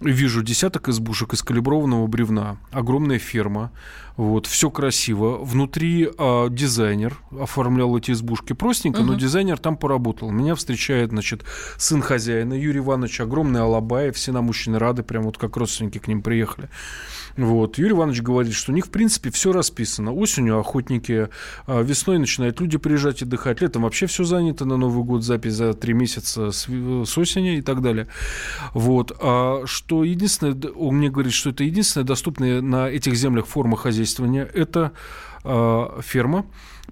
[0.00, 3.72] вижу десяток избушек из калиброванного бревна, огромная ферма,
[4.18, 5.38] вот, все красиво.
[5.38, 9.04] Внутри э, дизайнер оформлял эти избушки простенько, uh-huh.
[9.04, 10.32] но дизайнер там поработал.
[10.32, 11.44] Меня встречает, значит,
[11.76, 16.08] сын хозяина Юрий Иванович, огромный алабай, все нам очень рады, прям вот как родственники к
[16.08, 16.68] ним приехали.
[17.38, 17.78] Вот.
[17.78, 20.12] Юрий Иванович говорит, что у них, в принципе, все расписано.
[20.12, 21.28] Осенью охотники,
[21.68, 25.72] а, весной начинают люди приезжать отдыхать, летом вообще все занято на Новый год, запись за
[25.74, 28.08] три месяца с, с осени и так далее.
[28.74, 29.16] Вот.
[29.20, 34.42] А что единственное, он мне говорит, что это единственная доступная на этих землях форма хозяйствования,
[34.42, 34.90] это
[35.44, 36.44] э, ферма,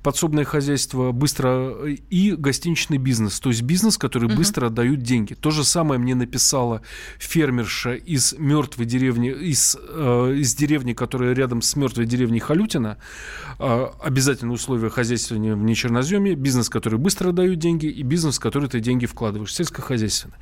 [0.03, 4.37] подсобное хозяйство, быстро и гостиничный бизнес, то есть бизнес, который uh-huh.
[4.37, 5.35] быстро отдают деньги.
[5.35, 6.83] То же самое мне написала
[7.19, 12.99] фермерша из мертвой деревни, из, э, из деревни, которая рядом с мертвой деревней Халютина.
[13.59, 18.69] Э, обязательное условие хозяйствования в нечерноземе, бизнес, который быстро отдают деньги, и бизнес, в который
[18.69, 20.37] ты деньги вкладываешь, сельскохозяйственный.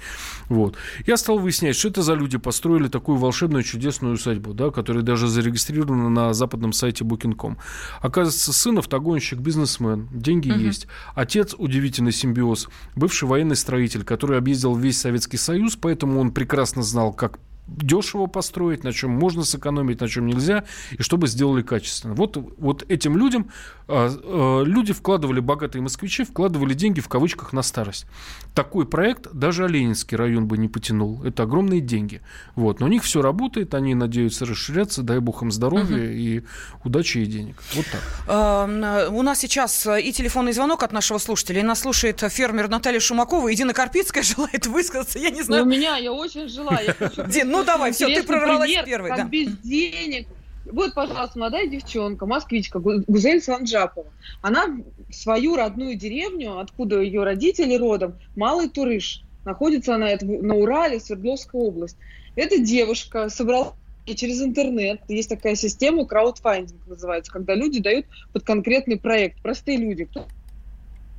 [0.48, 0.76] Вот.
[1.06, 5.28] Я стал выяснять, что это за люди построили такую волшебную чудесную усадьбу, да, которая даже
[5.28, 7.58] зарегистрирована на западном сайте Booking.com.
[8.00, 10.58] Оказывается, сын автогонщик, бизнесмен, деньги угу.
[10.58, 10.88] есть.
[11.14, 17.12] Отец удивительный симбиоз, бывший военный строитель, который объездил весь Советский Союз, поэтому он прекрасно знал,
[17.12, 22.14] как дешево построить, на чем можно сэкономить, на чем нельзя, и чтобы сделали качественно.
[22.14, 23.50] Вот, вот этим людям
[23.88, 28.06] а, люди вкладывали, богатые москвичи, вкладывали деньги в кавычках на старость.
[28.54, 31.22] Такой проект даже Ленинский район бы не потянул.
[31.24, 32.20] Это огромные деньги.
[32.54, 32.80] Вот.
[32.80, 36.12] Но у них все работает, они надеются расширяться, дай бог им здоровья угу.
[36.12, 36.42] и
[36.84, 37.56] удачи и денег.
[37.74, 38.00] Вот так.
[38.26, 43.00] А, у нас сейчас и телефонный звонок от нашего слушателя, и нас слушает фермер Наталья
[43.00, 45.64] Шумакова, и Дина Карпицкая желает высказаться, я не знаю.
[45.64, 46.94] Ну, у меня, я очень желаю.
[47.28, 49.08] Дин, ну давай, все, ты прорвалась пример, первой.
[49.10, 49.24] Как да.
[49.24, 50.28] без денег.
[50.64, 54.06] Вот, пожалуйста, молодая девчонка, москвичка, Гузель Санджапова.
[54.40, 54.64] Она
[55.10, 59.22] свою родную деревню, откуда ее родители родом, Малый Турыш.
[59.44, 61.98] Находится она на Урале, Свердловская область.
[62.34, 63.74] Эта девушка собрала
[64.06, 69.40] и через интернет есть такая система, краудфандинг называется, когда люди дают под конкретный проект.
[69.40, 70.08] Простые люди.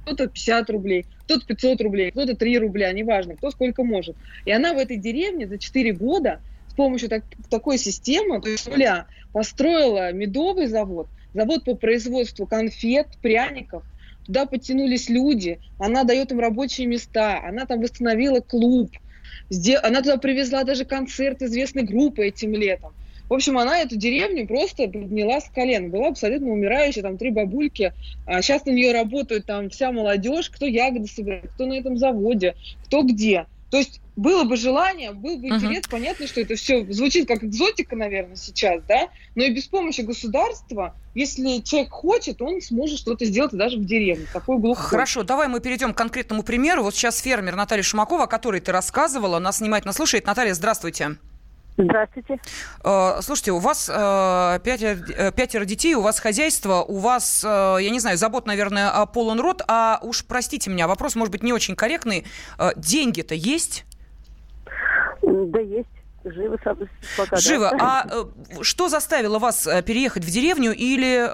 [0.05, 4.15] Кто-то 50 рублей, кто-то 500 рублей, кто-то 3 рубля, неважно, кто сколько может.
[4.45, 8.69] И она в этой деревне за 4 года с помощью так, такой системы, то есть
[8.69, 13.81] нуля, построила медовый завод, завод по производству конфет, пряников,
[14.25, 18.91] туда подтянулись люди, она дает им рабочие места, она там восстановила клуб,
[19.81, 22.93] она туда привезла даже концерт известной группы этим летом.
[23.29, 25.89] В общем, она эту деревню просто подняла с колен.
[25.89, 27.93] Была абсолютно умирающая, там три бабульки.
[28.25, 32.55] А сейчас на нее работают там вся молодежь, кто ягоды собирает, кто на этом заводе,
[32.85, 33.45] кто где.
[33.71, 35.91] То есть было бы желание, был бы интерес, uh-huh.
[35.91, 40.95] понятно, что это все звучит как экзотика, наверное, сейчас, да, но и без помощи государства,
[41.15, 44.27] если человек хочет, он сможет что-то сделать даже в деревне.
[44.31, 44.85] Такой глухой.
[44.85, 46.83] Хорошо, давай мы перейдем к конкретному примеру.
[46.83, 50.25] Вот сейчас фермер Наталья Шумакова, о которой ты рассказывала, нас внимательно слушает.
[50.25, 51.03] Наталья, здравствуйте.
[51.05, 51.34] Здравствуйте.
[52.83, 57.89] Э, слушайте, у вас э, пятеро, э, пятеро детей, у вас хозяйство, у вас, я
[57.89, 61.75] не знаю, забот, наверное, полон рот, а уж простите меня, вопрос может быть не очень
[61.75, 62.25] корректный.
[62.75, 63.85] Деньги-то есть?
[65.21, 65.89] Да, есть.
[66.23, 66.57] Живо,
[67.17, 67.69] пока, Живо.
[67.71, 67.77] Да.
[67.79, 71.29] А что заставило вас переехать в деревню или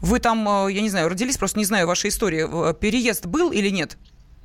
[0.00, 2.72] вы там, я не знаю, родились, просто не знаю вашей истории.
[2.74, 3.96] Переезд был или нет?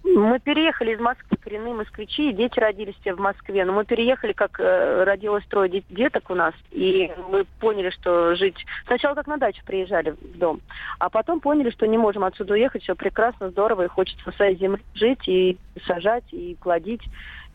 [0.03, 3.63] Мы переехали из Москвы, коренные москвичи, и дети родились все в Москве.
[3.63, 8.57] Но мы переехали, как э, родилось трое деток у нас, и мы поняли, что жить...
[8.85, 10.59] Сначала как на дачу приезжали в дом,
[10.99, 14.57] а потом поняли, что не можем отсюда уехать, все прекрасно, здорово, и хочется на своей
[14.57, 17.03] земле жить, и сажать, и плодить,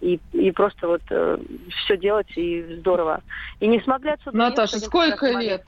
[0.00, 1.38] и, и просто вот э,
[1.84, 3.22] все делать, и здорово.
[3.60, 5.66] И не смогли отсюда Наташа, уехать, сколько лет?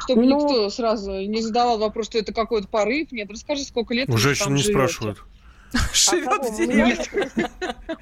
[0.00, 3.12] Чтобы ну, никто сразу не задавал вопрос, что это какой-то порыв.
[3.12, 4.72] Нет, расскажи, сколько лет Уже еще не живете.
[4.72, 5.18] спрашивают.
[5.92, 6.96] Живет в деревне.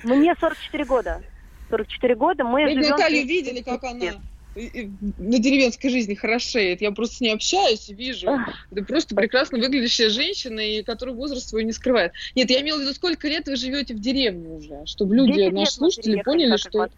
[0.02, 1.22] Мне 44 года.
[1.70, 2.90] 44 года мы живем...
[2.90, 4.12] Наталью видели, как она
[4.54, 6.80] на деревенской жизни хорошеет.
[6.80, 8.28] Я просто с ней общаюсь и вижу.
[8.70, 12.12] Это просто прекрасно выглядящая женщина, и которая возраст свой не скрывает.
[12.34, 15.72] Нет, я имела в виду, сколько лет вы живете в деревне уже, чтобы люди, наши
[15.72, 16.88] слушатели, поняли, что...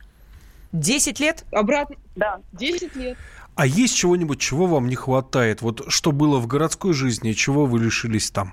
[0.73, 1.45] Десять лет?
[1.53, 1.97] Обратно.
[2.17, 2.41] Да.
[2.53, 3.17] Десять лет.
[3.55, 5.63] А есть чего-нибудь, чего вам не хватает?
[5.63, 8.53] Вот что было в городской жизни, чего вы лишились там?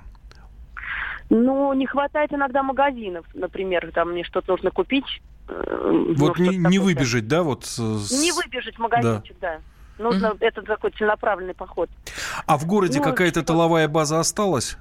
[1.36, 5.20] Ну, не хватает иногда магазинов, например, там мне что-то нужно купить.
[5.48, 7.64] Э, вот ну, не, не выбежать, да, вот?
[7.76, 9.58] Не выбежать в магазинчик, да.
[9.58, 10.02] да.
[10.02, 10.36] Нужно mm-hmm.
[10.40, 11.90] этот такой целенаправленный поход.
[12.46, 13.48] А в городе ну, какая-то что...
[13.48, 14.78] тыловая база осталась?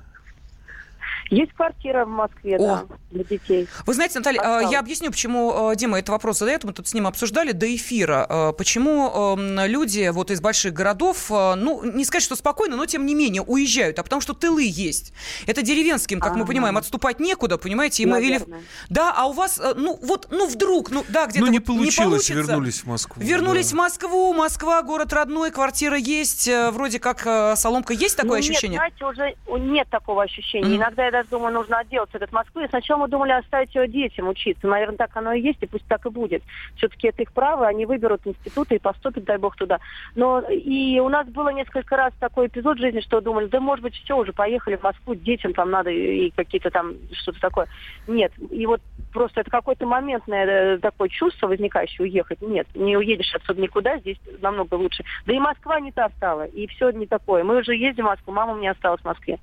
[1.29, 2.59] Есть квартира в Москве, О.
[2.59, 3.67] да, для детей.
[3.86, 4.71] Вы знаете, Наталья, э, Осталось.
[4.71, 6.63] я объясню, почему э, Дима этот вопрос задает.
[6.63, 8.25] Мы тут с ним обсуждали до эфира.
[8.29, 13.05] Э, Почему э, люди вот из больших городов, ну, не сказать, что спокойно, но тем
[13.05, 15.13] не менее уезжают, а потому что тылы есть.
[15.47, 16.47] Это деревенским, как мы Ага.
[16.47, 18.03] понимаем, отступать некуда, понимаете?
[18.03, 18.41] И мы- или-.
[18.89, 21.97] Да, а у вас, ну, вот, ну, вдруг, ну, да, где-то Ну, не вот получилось,
[22.27, 22.33] получится.
[22.33, 23.23] вернулись в Москву.
[23.23, 23.75] Вернулись да.
[23.75, 27.93] в Москву, Москва, город родной, квартира есть, вроде как соломка.
[27.93, 28.79] Есть такое Ну, ощущение?
[28.79, 30.65] Нет, знаете, уже нет такого ощущения.
[30.67, 30.75] Мгм.
[30.77, 32.67] Иногда я даже думаю, нужно отделаться от Москвы.
[32.67, 34.67] Сначала мы думали оставить ее детям учиться.
[34.67, 36.43] Наверное, так оно и есть, и пусть так и будет.
[36.76, 39.80] Все-таки это их право, они выберут институты и поступят, дай бог, туда.
[40.15, 43.84] Но и у нас было несколько раз такой эпизод в жизни, что думали, да, может
[43.84, 47.67] быть, все, уже поехали в Москву, детям там надо и какие-то там что-то такое.
[48.08, 48.32] Нет.
[48.49, 48.82] И вот
[49.13, 52.41] просто это какое-то моментное такое чувство возникающее уехать.
[52.41, 55.04] Нет, не уедешь отсюда никуда, здесь намного лучше.
[55.26, 57.43] Да и Москва не та стала, и все не такое.
[57.43, 59.38] Мы уже ездим в Москву, мама у меня осталась в Москве.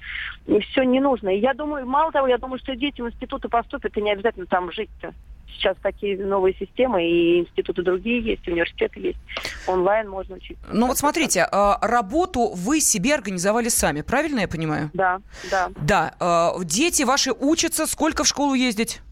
[0.47, 1.29] И все не нужно.
[1.35, 4.47] И я думаю, мало того, я думаю, что дети в институты поступят, и не обязательно
[4.47, 5.13] там жить-то.
[5.47, 9.19] Сейчас такие новые системы, и институты другие есть, университеты есть.
[9.67, 10.65] Онлайн можно учиться.
[10.73, 14.91] Ну вот смотрите, э, работу вы себе организовали сами, правильно я понимаю?
[14.95, 15.21] Да,
[15.51, 15.71] да.
[15.83, 16.15] Да,
[16.59, 19.03] э, дети ваши учатся, сколько в школу ездить?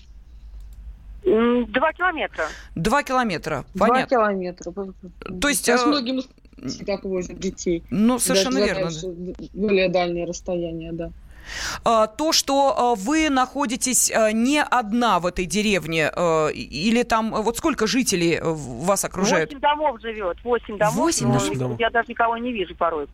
[1.24, 2.44] Два километра.
[2.74, 4.16] Два километра, Два понятно.
[4.16, 4.72] километра.
[5.40, 7.82] То есть, Сейчас многие москвичи так возят детей.
[7.90, 8.82] Ну, совершенно Даже верно.
[8.90, 9.06] дальше,
[9.52, 11.10] Более дальние расстояния, да.
[11.84, 17.34] А, То, что э, вы находитесь э, не одна в этой деревне, э, или там,
[17.34, 19.50] э, вот сколько жителей э, вас окружают?
[19.50, 20.94] Восемь домов живет, восемь домов.
[20.96, 21.80] Восемь Восемь домов.
[21.80, 23.06] Я даже никого не вижу порой.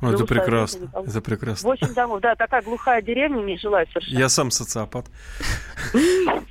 [0.00, 0.78] Ну, это Живут соседи, прекрасно.
[0.84, 1.04] никого.
[1.06, 1.68] Это прекрасно.
[1.70, 4.16] Восемь домов, да, такая глухая деревня, не жилая совершенно.
[4.18, 5.06] Я сам социопат.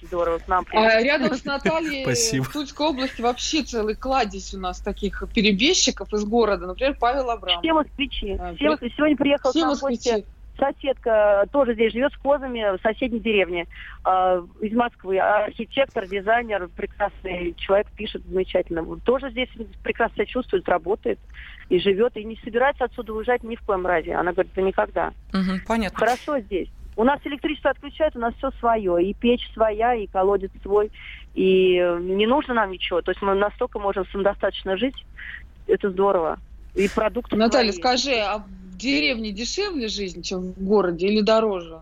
[0.02, 1.04] Здорово, к нам А приехали.
[1.04, 2.43] рядом с Натальей Спасибо.
[2.46, 6.67] в Тульской области вообще целый кладезь у нас таких перебежчиков из города.
[6.67, 7.62] Например, Павел Абрамов.
[7.63, 8.38] Все москвичи.
[8.39, 8.96] А, Все москвичи.
[8.98, 10.26] Сегодня приехала Все к нам в гости москвичи.
[10.58, 13.67] Соседка, тоже здесь живет с козами в соседней деревне
[14.06, 15.20] э, из Москвы.
[15.20, 18.84] Архитектор, дизайнер, прекрасный человек, пишет замечательно.
[19.02, 19.50] Тоже здесь
[19.84, 21.20] прекрасно себя чувствует, работает
[21.70, 24.13] и живет, и не собирается отсюда уезжать ни в коем разе.
[24.13, 25.13] Она говорит, да никогда.
[25.34, 26.00] Мгм, понятно.
[26.00, 26.70] Хорошо здесь.
[26.96, 29.04] У нас электричество отключают, у нас все свое.
[29.04, 30.91] И печь своя, и колодец свой.
[31.36, 33.02] И э, не нужно нам ничего.
[33.02, 35.06] То есть мы настолько можем самодостаточно жить.
[35.67, 36.39] Это здорово.
[36.74, 37.82] И продукты Наталья, свои.
[37.82, 38.43] скажи, а
[38.78, 41.80] в деревне дешевле жизнь, чем в городе, или дороже?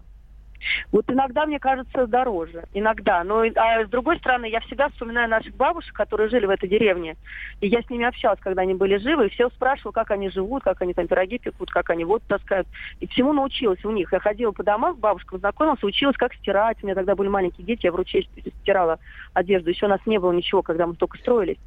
[0.93, 2.63] Вот иногда, мне кажется, дороже.
[2.73, 3.23] Иногда.
[3.25, 7.17] Но а с другой стороны, я всегда вспоминаю наших бабушек, которые жили в этой деревне.
[7.59, 10.63] И я с ними общалась, когда они были живы, и все спрашивала, как они живут,
[10.63, 12.65] как они там пироги пекут, как они воду таскают.
[13.01, 14.11] И всему научилась у них.
[14.13, 16.77] Я ходила по домам, к бабушкам знакомилась, училась, как стирать.
[16.81, 18.27] У меня тогда были маленькие дети, я в ручей
[18.61, 18.99] стирала
[19.33, 19.69] одежду.
[19.69, 21.59] Еще у нас не было ничего, когда мы только строились.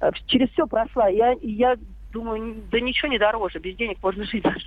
[0.00, 1.08] Э, Через все прошла.
[1.08, 1.76] Я, я
[2.12, 4.66] думаю, да ничего не дороже, без денег можно жить даже.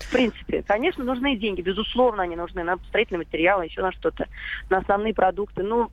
[0.00, 4.26] В принципе, конечно, нужны деньги, безусловно, они нужны на строительные материалы, еще на что-то,
[4.70, 5.62] на основные продукты.
[5.62, 5.90] Ну,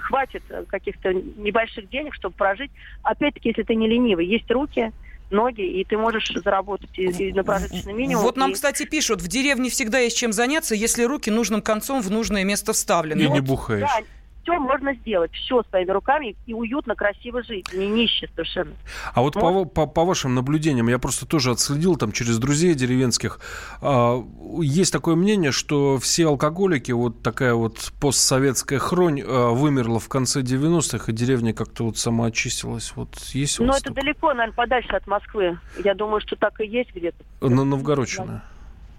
[0.00, 2.70] хватит каких-то небольших денег, чтобы прожить.
[3.02, 4.92] Опять-таки, если ты не ленивый, есть руки,
[5.30, 8.22] ноги, и ты можешь заработать и, и на прожиточный минимум.
[8.24, 12.02] Вот нам, и- кстати, пишут, в деревне всегда есть чем заняться, если руки нужным концом
[12.02, 13.20] в нужное место вставлены.
[13.20, 13.80] И не Вот бухаешь.
[13.80, 14.00] Да,
[14.42, 18.72] все можно сделать, все своими руками и уютно, красиво жить, не нищие совершенно.
[19.14, 23.40] А вот по, по, по вашим наблюдениям, я просто тоже отследил там через друзей деревенских,
[23.80, 24.22] а,
[24.60, 30.42] есть такое мнение, что все алкоголики, вот такая вот постсоветская хронь а, вымерла в конце
[30.42, 32.92] 90-х, и деревня как-то вот самоочистилась.
[32.96, 34.02] Вот есть Но это такое?
[34.02, 35.58] далеко, наверное, подальше от Москвы.
[35.84, 37.24] Я думаю, что так и есть где-то.
[37.40, 38.26] На Новгородчина.
[38.26, 38.44] Да,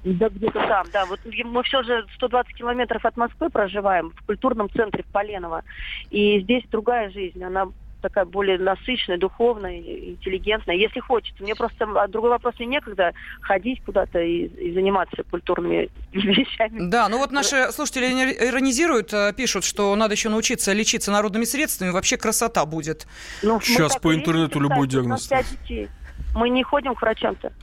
[0.04, 1.06] где-то там, да.
[1.06, 5.64] Вот мы все же 120 километров от Москвы проживаем, в культурном центре в Поленово.
[6.10, 7.68] И здесь другая жизнь, она
[8.04, 10.76] такая более насыщенная, духовная, интеллигентная.
[10.76, 11.42] Если хочется.
[11.42, 16.90] Мне просто а другой вопрос, мне некогда ходить куда-то и, и заниматься культурными вещами.
[16.90, 21.46] Да, ну вот наши слушатели ир- иронизируют, э, пишут, что надо еще научиться лечиться народными
[21.46, 23.08] средствами, вообще красота будет.
[23.42, 25.30] Ну, Сейчас по интернету любой диагноз.
[26.36, 27.54] Мы не ходим к врачам-то.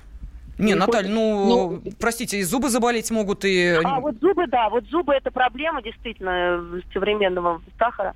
[0.60, 1.14] Не, Наталья, ходит.
[1.14, 3.78] ну, простите, и зубы заболеть могут, и...
[3.84, 8.14] А, вот зубы, да, вот зубы это проблема действительно э, современного сахара.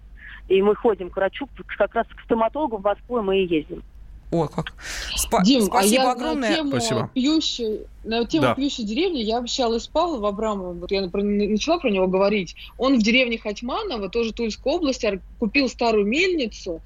[0.48, 3.82] И мы ходим к врачу, как раз к стоматологу в Москву мы и ездим.
[4.30, 4.72] Ой, как.
[5.16, 6.50] Спа- Дим, а спасибо я огромное.
[6.50, 7.10] на тему Спасибо.
[7.14, 8.54] пьющей, на тему Да.
[8.54, 12.56] пьющей деревни я общалась с Павлом Абрамовым, вот я про- начала про него говорить.
[12.76, 16.80] Он в деревне Хатьманово, тоже Тульской области, купил старую мельницу,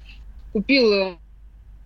[0.53, 1.13] купил э,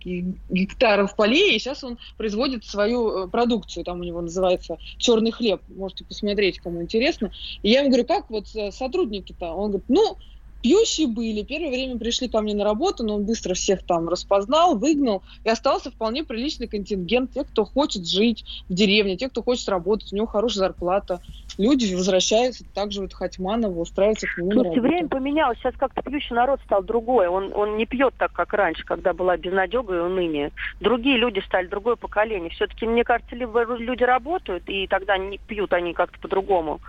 [0.04, 5.62] гектаров полей, и сейчас он производит свою э, продукцию, там у него называется черный хлеб,
[5.68, 7.30] можете посмотреть, кому интересно.
[7.62, 9.52] И я ему говорю, как вот э, сотрудники-то?
[9.52, 10.18] Он говорит, ну,
[10.64, 11.42] Пьющие были.
[11.42, 15.22] Первое время пришли ко мне на работу, но он быстро всех там распознал, выгнал.
[15.44, 17.32] И остался вполне приличный контингент.
[17.34, 21.20] Те, кто хочет жить в деревне, те, кто хочет работать, у него хорошая зарплата.
[21.58, 25.58] Люди возвращаются также вот Хатьманову, устраиваются к нему Слушайте, время поменялось.
[25.58, 27.26] Сейчас как-то пьющий народ стал другой.
[27.26, 30.50] Он, он не пьет так, как раньше, когда была безнадега и уныние.
[30.80, 32.48] Другие люди стали, другое поколение.
[32.48, 36.80] Все-таки, мне кажется, либо люди работают, и тогда не пьют они как-то по-другому.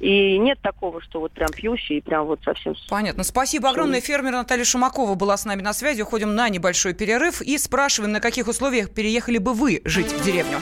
[0.00, 2.74] И нет такого, что вот прям пьющий и прям вот совсем...
[2.88, 3.19] Понятно.
[3.24, 4.00] Спасибо огромное.
[4.00, 6.02] Фермер Наталья Шумакова была с нами на связи.
[6.02, 10.58] Уходим на небольшой перерыв и спрашиваем, на каких условиях переехали бы вы жить в деревню.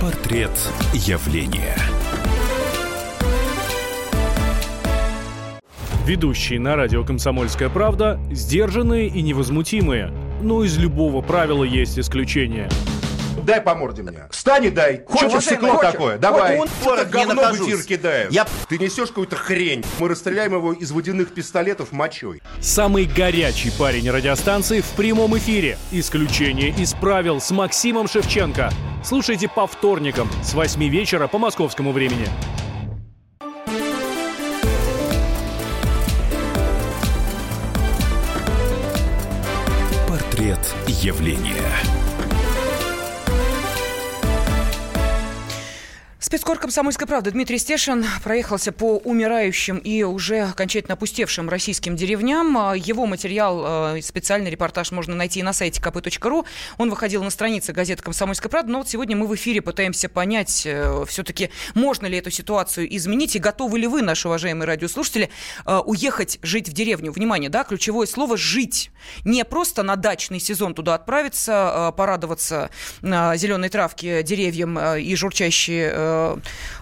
[0.00, 0.50] Портрет
[0.92, 1.76] явления.
[6.06, 10.12] Ведущие на радио «Комсомольская правда» сдержанные и невозмутимые.
[10.42, 12.68] Но из любого правила есть исключение–
[13.44, 14.26] Дай по морде мне.
[14.30, 15.02] Встань и дай.
[15.06, 16.18] Хочешь стекло такое?
[16.18, 16.56] Давай.
[16.56, 18.30] Вот он, говно в эфир кидает.
[18.32, 18.46] Я...
[18.68, 19.84] Ты несешь какую-то хрень.
[19.98, 22.42] Мы расстреляем его из водяных пистолетов мочой.
[22.60, 25.78] Самый горячий парень радиостанции в прямом эфире.
[25.90, 28.70] Исключение из правил с Максимом Шевченко.
[29.04, 32.26] Слушайте по вторникам с 8 вечера по московскому времени.
[40.06, 41.99] Портрет явления.
[46.30, 52.54] Спецкор «Комсомольской правды» Дмитрий Стешин проехался по умирающим и уже окончательно опустевшим российским деревням.
[52.76, 56.46] Его материал, э, специальный репортаж можно найти на сайте kp.ru.
[56.78, 58.70] Он выходил на странице газеты «Комсомольская правда».
[58.70, 63.34] Но вот сегодня мы в эфире пытаемся понять, э, все-таки можно ли эту ситуацию изменить
[63.34, 65.30] и готовы ли вы, наши уважаемые радиослушатели,
[65.66, 67.10] э, уехать жить в деревню.
[67.10, 68.92] Внимание, да, ключевое слово «жить».
[69.24, 72.70] Не просто на дачный сезон туда отправиться, порадоваться
[73.02, 76.19] зеленой травке, деревьям и журчащие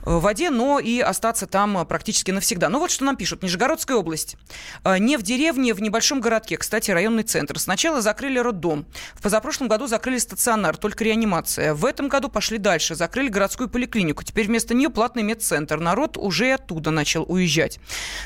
[0.08, 2.68] Э, воде, но и остаться там практически навсегда.
[2.68, 3.42] Ну вот что нам пишут.
[3.42, 4.36] Нижегородская область.
[4.84, 7.58] Э, не в деревне, в небольшом городке, кстати, районный центр.
[7.58, 8.86] Сначала закрыли роддом.
[9.14, 11.74] В позапрошлом году закрыли стационар, только реанимация.
[11.74, 12.94] В этом году пошли дальше.
[12.94, 14.22] Закрыли городскую поликлинику.
[14.22, 15.78] Теперь вместо нее платный медцентр.
[15.78, 17.78] Народ уже оттуда начал уезжать.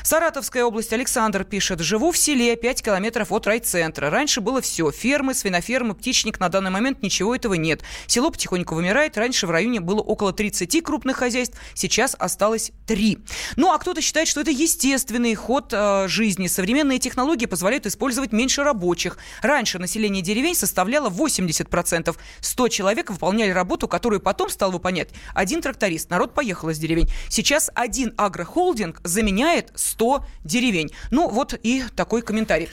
[0.03, 0.93] Саратовская область.
[0.93, 1.79] Александр пишет.
[1.79, 4.09] Живу в селе 5 километров от райцентра.
[4.09, 4.91] Раньше было все.
[4.91, 6.39] Фермы, свинофермы, птичник.
[6.39, 7.81] На данный момент ничего этого нет.
[8.07, 9.17] Село потихоньку вымирает.
[9.17, 13.19] Раньше в районе было около 30 крупных крупных хозяйств, сейчас осталось три.
[13.57, 16.47] Ну, а кто-то считает, что это естественный ход э, жизни.
[16.47, 19.17] Современные технологии позволяют использовать меньше рабочих.
[19.41, 22.15] Раньше население деревень составляло 80%.
[22.39, 26.09] 100 человек выполняли работу, которую потом стал выполнять один тракторист.
[26.09, 27.09] Народ поехал из деревень.
[27.27, 30.91] Сейчас один агрохолдинг заменяет 100 деревень.
[31.11, 32.69] Ну, вот и такой комментарий.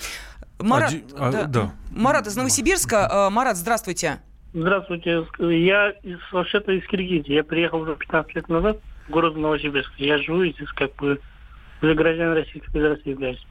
[0.61, 1.45] Марат, Один, а, да.
[1.45, 1.72] Да.
[1.91, 3.09] Марат из Новосибирска.
[3.11, 4.20] Э, Марат, здравствуйте.
[4.53, 5.26] Здравствуйте.
[5.38, 7.34] Я из, вообще-то из Киргизии.
[7.34, 9.92] Я приехал уже 15 лет назад в город Новосибирск.
[9.96, 11.20] Я живу здесь как бы
[11.80, 13.46] уже гражданин Российской Федерации являюсь.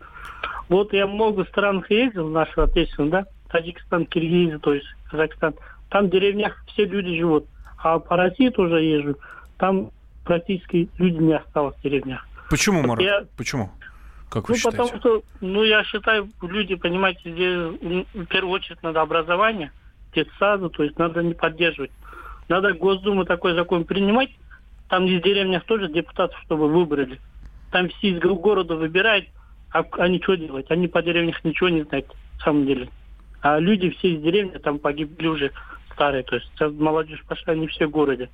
[0.68, 5.56] Вот я много стран ездил, нашу отечественную, да, Таджикистан, Киргизия, то есть Казахстан.
[5.90, 7.46] Там в деревнях все люди живут.
[7.82, 9.18] А по России тоже езжу.
[9.58, 9.92] Там
[10.26, 12.28] практически люди не осталось в деревнях.
[12.50, 13.02] Почему, Марат?
[13.02, 13.24] Я...
[13.38, 13.72] Почему?
[14.30, 14.78] Как вы ну, считаете?
[14.78, 19.72] потому что, ну, я считаю, люди, понимаете, здесь в первую очередь надо образование–
[20.14, 21.92] детсада, то есть надо не поддерживать.
[22.48, 24.32] Надо Госдуму такой закон принимать,
[24.90, 27.20] там из деревнях тоже депутатов, чтобы выбрали.
[27.72, 29.28] Там все из города выбирают,
[29.72, 30.66] а они что делать?
[30.70, 32.08] Они по деревнях ничего не знают,
[32.38, 32.90] на самом деле.
[33.42, 35.52] А люди все из деревни там погибли уже
[35.94, 38.30] старые, то есть сейчас молодежь пошла, не все в городе.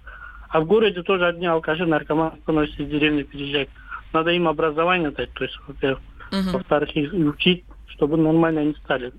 [0.50, 3.70] А в городе тоже одни алкаши, наркоманы становятся из деревни переезжать.
[4.14, 6.00] Надо им образование дать, то есть, во-первых.
[6.32, 6.58] Угу.
[6.58, 9.12] Во-вторых, их учить, чтобы нормально они стали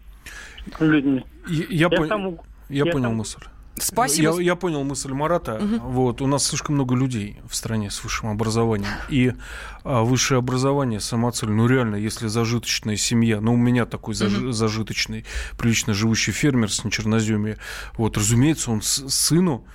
[0.80, 1.24] людьми.
[1.48, 3.16] Я, я, я, сам, я, я понял там...
[3.16, 3.40] мысль.
[3.78, 4.36] Спасибо.
[4.36, 5.56] Я, я понял мысль Марата.
[5.56, 5.90] Угу.
[5.90, 8.90] Вот, у нас слишком много людей в стране с высшим образованием.
[9.10, 9.34] И
[9.84, 14.32] а, высшее образование, сама цель, ну реально, если зажиточная семья, ну у меня такой заж,
[14.38, 14.52] угу.
[14.52, 15.26] зажиточный,
[15.58, 17.58] прилично живущий фермер с нечерноземья,
[17.98, 19.66] вот, разумеется, он с, сыну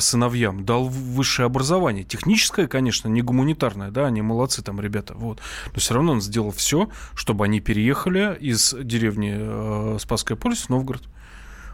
[0.00, 2.04] сыновьям дал высшее образование.
[2.04, 5.40] Техническое, конечно, не гуманитарное, да, они молодцы там ребята, вот.
[5.72, 10.68] Но все равно он сделал все, чтобы они переехали из деревни э, Спасская полюс в
[10.68, 11.02] Новгород.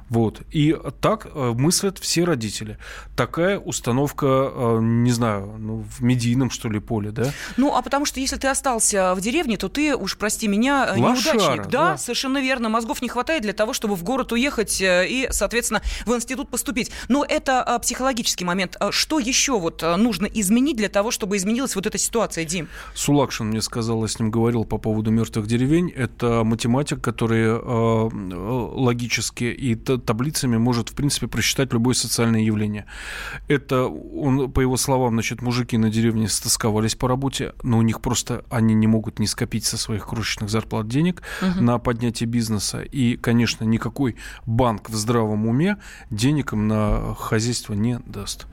[0.08, 0.42] Вот.
[0.52, 2.78] И так э, мыслят все родители.
[3.16, 7.32] Такая установка, э, не знаю, ну, в медийном, что ли, поле, да?
[7.56, 11.00] Ну, а потому что если ты остался в деревне, то ты, уж прости меня, э,
[11.00, 11.66] Лошара, неудачник.
[11.70, 12.68] Да, да, совершенно верно.
[12.68, 16.92] Мозгов не хватает для того, чтобы в город уехать и, соответственно, в институт поступить.
[17.08, 18.76] Но это психологический момент.
[18.90, 22.68] Что еще вот нужно изменить для того, чтобы изменилась вот эта ситуация, Дим?
[22.94, 25.90] Сулакшин мне сказал, я с ним говорил по поводу мертвых деревень.
[25.90, 27.58] Это математик, который
[28.76, 32.86] логически и таблицами может, в принципе, просчитать любое социальное явление.
[33.48, 38.00] Это, он, по его словам, значит, мужики на деревне стосковались по работе, но у них
[38.00, 41.62] просто они не могут не скопить со своих крошечных зарплат денег угу.
[41.62, 42.80] на поднятие бизнеса.
[42.80, 45.78] И, конечно, никакой банк в здравом уме
[46.10, 48.46] денег им на хозяйство не даст.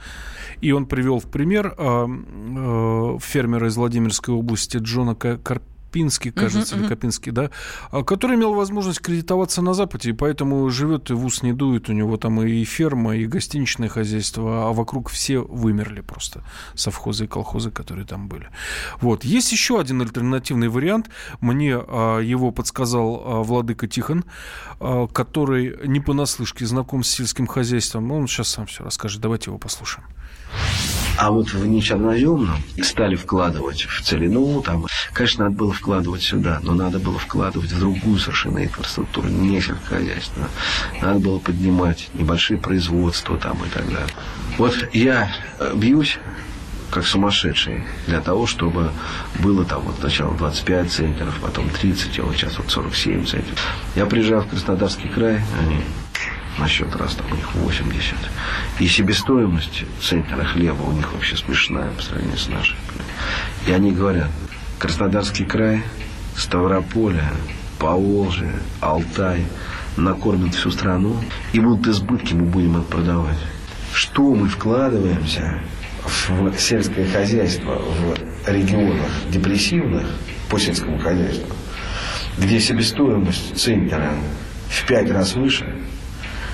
[0.61, 6.75] И он привел в пример э, э, фермера из Владимирской области Джона Карпина, Копинский, кажется,
[6.75, 7.51] uh-huh, или Копинский, да,
[7.91, 11.87] а, который имел возможность кредитоваться на Западе, и поэтому живет и в ус не дует.
[11.87, 17.27] У него там и ферма, и гостиничное хозяйство, а вокруг все вымерли просто, совхозы и
[17.27, 18.49] колхозы, которые там были.
[19.01, 19.23] Вот.
[19.23, 21.11] Есть еще один альтернативный вариант.
[21.41, 24.25] Мне а, его подсказал а, владыка Тихон,
[25.13, 28.11] который не понаслышке знаком с сельским хозяйством.
[28.11, 29.21] Он сейчас сам все расскажет.
[29.21, 30.07] Давайте его послушаем.
[31.17, 36.73] А вот в нечерноземном стали вкладывать в целину, там, конечно, надо было вкладывать сюда, но
[36.73, 40.49] надо было вкладывать в другую совершенно инфраструктуру, не сельскохозяйственную.
[41.01, 44.07] Надо было поднимать небольшие производства там и так далее.
[44.57, 46.17] Вот я э, бьюсь
[46.93, 48.91] как сумасшедший для того, чтобы
[49.39, 53.59] было там вот сначала 25 центнеров, потом 30, а вот сейчас вот 47 центнеров.
[53.95, 55.81] Я приезжал в Краснодарский край, они
[56.57, 58.15] на счет раз там у них 80.
[58.79, 62.77] И себестоимость центнера хлеба у них вообще смешная по сравнению с нашей.
[63.67, 64.29] И они говорят,
[64.79, 65.83] Краснодарский край,
[66.35, 67.29] Ставрополье,
[67.79, 68.51] Поволжье,
[68.81, 69.45] Алтай
[69.97, 71.15] накормят всю страну,
[71.53, 73.37] и будут избытки, мы будем это продавать.
[73.93, 75.61] Что мы вкладываемся
[76.03, 80.07] в сельское хозяйство в регионах депрессивных
[80.49, 81.55] по сельскому хозяйству,
[82.37, 84.13] где себестоимость центнера
[84.69, 85.65] в пять раз выше,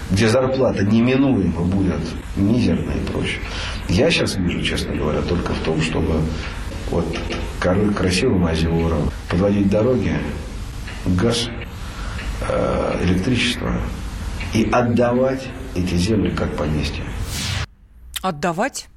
[0.10, 2.02] где зарплата неминуемо будет
[2.36, 3.42] мизерная и прочее.
[3.88, 6.22] Я сейчас вижу, честно говоря, только в том, чтобы
[6.90, 7.06] вот
[7.60, 10.18] красивым озером подводить дороги,
[11.06, 11.50] газ,
[12.48, 13.72] э, электричество
[14.54, 17.04] и отдавать эти земли как поместье.
[18.22, 18.88] Отдавать?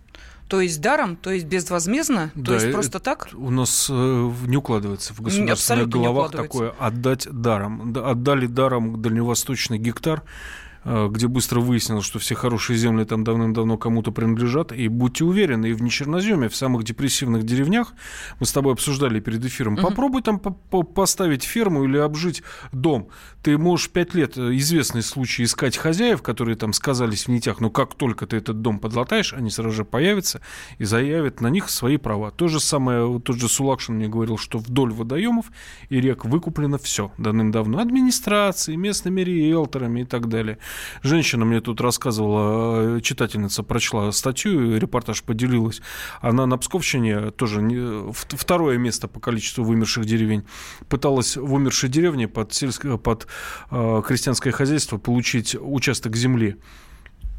[0.48, 3.28] То есть даром, то есть безвозмездно, да, то есть просто так?
[3.32, 7.94] У нас э, не укладывается в государственных головах такое отдать даром.
[7.96, 14.12] Отдали даром дальневосточный гектар, Э, где быстро выяснилось, что все хорошие земли там давным-давно кому-то
[14.12, 14.72] принадлежат.
[14.72, 17.94] И будьте уверены, и в Нечерноземе, в самых депрессивных деревнях,
[18.40, 19.82] мы с тобой обсуждали перед эфиром, угу.
[19.82, 23.08] попробуй там поставить ферму или обжить дом.
[23.42, 27.70] Ты можешь пять лет, э, известный случай, искать хозяев, которые там сказались в нитях, но
[27.70, 30.40] как только ты этот дом подлатаешь, они сразу же появятся
[30.78, 32.30] и заявят на них свои права.
[32.30, 35.46] То же самое, тот же Сулакшин мне говорил, что вдоль водоемов
[35.88, 37.78] и рек выкуплено все давным-давно.
[37.78, 40.58] Администрацией, местными риэлторами и так далее.
[41.02, 45.80] Женщина мне тут рассказывала, э, читательница прочла статью, репортаж поделилась.
[46.20, 50.44] Она на Псковщине, тоже не, второе место по количеству вымерших деревень,
[50.88, 53.26] пыталась в умершей деревне под, сельское, под
[53.70, 56.56] э, крестьянское хозяйство получить участок земли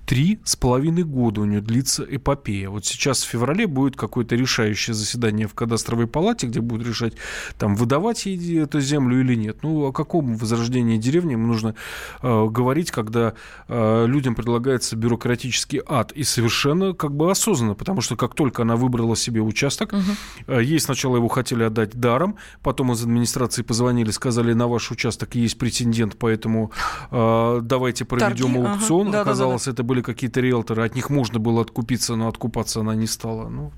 [0.06, 2.70] три с половиной года у нее длится эпопея.
[2.70, 7.14] Вот сейчас в феврале будет какое-то решающее заседание в кадастровой палате, где будут решать,
[7.58, 9.58] там, выдавать ей эту землю или нет.
[9.64, 11.76] Ну, о каком возрождении деревни нужно
[12.22, 13.34] э, говорить, когда
[13.68, 16.12] э, людям предлагается бюрократический ад.
[16.12, 20.02] И совершенно как бы осознанно, потому что как только она выбрала себе участок, угу.
[20.48, 25.36] э, ей сначала его хотели отдать даром, потом из администрации позвонили, сказали, на ваш участок
[25.36, 26.72] есть претендент, поэтому
[27.12, 29.08] э, давайте проведем Торги, аукцион.
[29.10, 29.22] Ага.
[29.22, 29.84] Оказалось, да, да, да.
[29.84, 33.50] это были какие-то риэлторы, от них можно было откупиться, но откупаться она не стала.
[33.50, 33.72] Ну,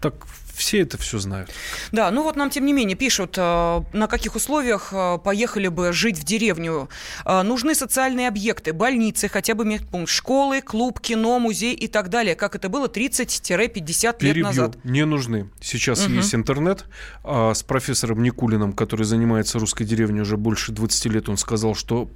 [0.00, 0.14] так
[0.58, 1.50] все это все знают.
[1.92, 5.92] Да, ну вот нам, тем не менее, пишут, э, на каких условиях э, поехали бы
[5.92, 6.88] жить в деревню.
[7.24, 12.34] Э, нужны социальные объекты, больницы, хотя бы медпункт, школы, клуб, кино, музей и так далее,
[12.34, 14.84] как это было 30-50 лет назад.
[14.84, 15.48] Не нужны.
[15.60, 16.14] Сейчас угу.
[16.14, 16.84] есть интернет.
[17.22, 22.08] А с профессором Никулиным, который занимается русской деревней уже больше 20 лет, он сказал, что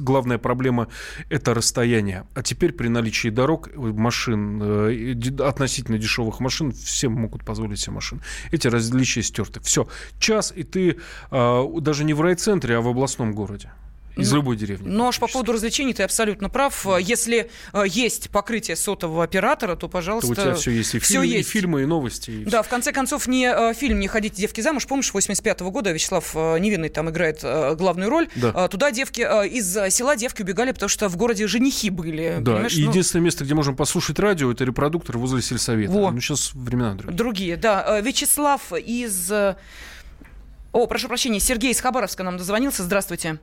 [0.00, 0.88] главная проблема–
[1.30, 2.26] это расстояние.
[2.34, 8.20] А теперь при наличии дорог, машин, относительно дешевых машин, все могут позволить себе машину.
[8.50, 9.60] Эти различия стерты.
[9.60, 9.88] Все.
[10.18, 10.96] Час, и ты
[11.30, 13.70] э, даже не в райцентре, а в областном городе.
[14.16, 14.88] Из любой деревни.
[14.88, 16.86] Ну, аж по поводу развлечений ты абсолютно прав.
[17.00, 20.34] Если э, есть покрытие сотового оператора, то, пожалуйста...
[20.34, 20.94] То у тебя все есть.
[20.94, 21.48] И, все фильм, есть.
[21.48, 22.30] и фильмы, и новости.
[22.30, 24.86] И да, в конце концов, не э, фильм «Не ходите, девки, замуж».
[24.86, 28.28] Помнишь, 85 -го года Вячеслав э, Невинный там играет э, главную роль.
[28.34, 28.52] Да.
[28.54, 32.38] Э, туда девки, э, из села девки убегали, потому что в городе женихи были.
[32.40, 32.90] Да, и ну...
[32.90, 35.92] единственное место, где можем послушать радио, это репродуктор возле сельсовета.
[35.92, 36.10] Во.
[36.10, 37.16] Ну, сейчас времена другие.
[37.16, 38.00] Другие, да.
[38.00, 39.30] Вячеслав из...
[39.30, 42.82] О, прошу прощения, Сергей из Хабаровска нам дозвонился.
[42.82, 43.38] Здравствуйте.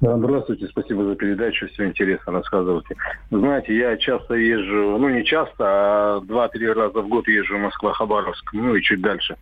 [0.00, 2.94] Здравствуйте, спасибо за передачу, все интересно рассказывайте.
[3.30, 8.52] Знаете, я часто езжу, ну не часто, а два-три раза в год езжу в Москва-Хабаровск,
[8.52, 9.36] ну и чуть дальше.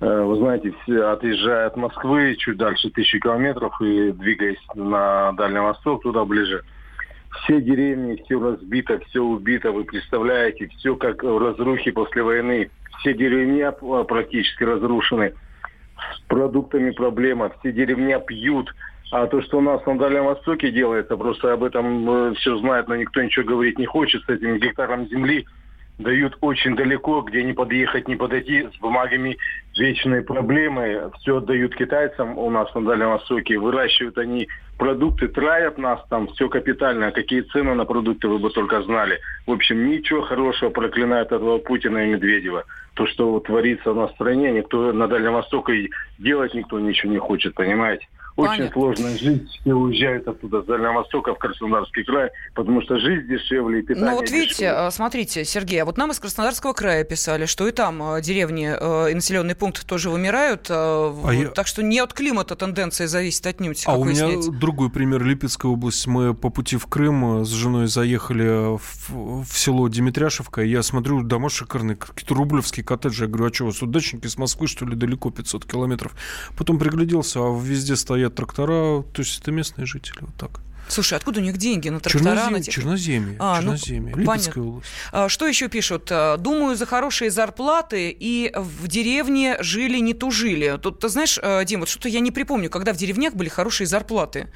[0.00, 6.02] Э, вы знаете, отъезжая от Москвы чуть дальше тысячи километров и двигаясь на Дальний Восток,
[6.02, 6.62] туда ближе,
[7.30, 12.70] все деревни, все разбито, все убито, вы представляете, все как в разрухе после войны.
[13.00, 15.34] Все деревня практически разрушены,
[15.96, 18.74] с продуктами проблема, все деревня пьют.
[19.10, 22.88] А то, что у нас на Дальнем Востоке делается, просто об этом э, все знают,
[22.88, 25.46] но никто ничего говорить не хочет с этим гектаром земли–
[25.98, 29.36] дают очень далеко, где не подъехать, не подойти, с бумагами
[29.76, 31.10] вечные проблемы.
[31.18, 33.58] Все отдают китайцам у нас на Дальнем Востоке.
[33.58, 34.48] Выращивают они
[34.78, 37.10] продукты, травят нас там, все капитально.
[37.10, 39.18] Какие цены на продукты вы бы только знали.
[39.46, 42.64] В общем, ничего хорошего проклинают этого Путина и Медведева.
[42.94, 48.06] То, что творится на стране, никто на Дальнем Востоке делать никто ничего не хочет, понимаете?
[48.38, 48.72] Очень Понятно.
[48.72, 49.50] сложно жить.
[49.50, 54.10] Все уезжают оттуда, с Дальнего Востока, в Краснодарский край, потому что жизнь дешевле и питание
[54.10, 54.90] Ну вот видите, дешевле.
[54.92, 59.10] смотрите, Сергей, а вот нам из Краснодарского края писали, что и там э, деревни э,
[59.10, 60.68] и населенные пункты тоже вымирают.
[60.70, 61.48] А я...
[61.48, 63.82] Так что не от климата тенденция зависит отнюдь.
[63.86, 65.24] А у меня другой пример.
[65.24, 66.06] Липецкая область.
[66.06, 70.62] Мы по пути в Крым с женой заехали в, в село Димитряшевка.
[70.62, 73.24] И я смотрю, дома шикарные, какие-то рублевские коттеджи.
[73.24, 76.14] Я говорю, а что, у вас удачники с Москвы, что ли, далеко 500 километров?
[76.56, 80.60] Потом пригляделся, а везде стоят стоят трактора, то есть это местные жители, вот так.
[80.88, 82.24] Слушай, откуда у них деньги на трактора?
[82.24, 82.52] Чернозем...
[82.52, 82.74] На тех...
[82.74, 83.36] Черноземье.
[83.38, 84.14] А, ну, Черноземье.
[84.16, 84.88] Ну, Липецкая область.
[85.12, 86.08] А, что еще пишут?
[86.10, 90.78] А, Думаю, за хорошие зарплаты и в деревне жили, не тужили.
[90.82, 93.86] Тут, ты знаешь, а, Дим, вот что-то я не припомню, когда в деревнях были хорошие
[93.86, 94.52] зарплаты.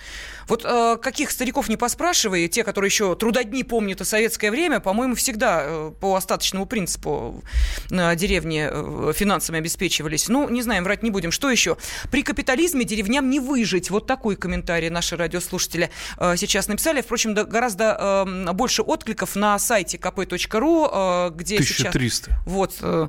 [0.48, 0.62] Вот
[1.00, 5.92] каких стариков не поспрашивай, те, которые еще трудодни помнят о советское время, по-моему, всегда э,
[6.00, 7.42] по остаточному принципу
[7.90, 10.28] на деревне э, финансами обеспечивались.
[10.28, 11.30] Ну, не знаем, врать не будем.
[11.30, 11.76] Что еще?
[12.10, 13.90] При капитализме деревням не выжить.
[13.90, 15.90] Вот такой комментарий наши радиослушатели
[16.21, 17.00] Э, сейчас написали.
[17.00, 22.30] Впрочем, гораздо эм, больше откликов на сайте kp.ru, э, где 1300.
[22.30, 22.38] сейчас...
[22.46, 23.08] Вот, э,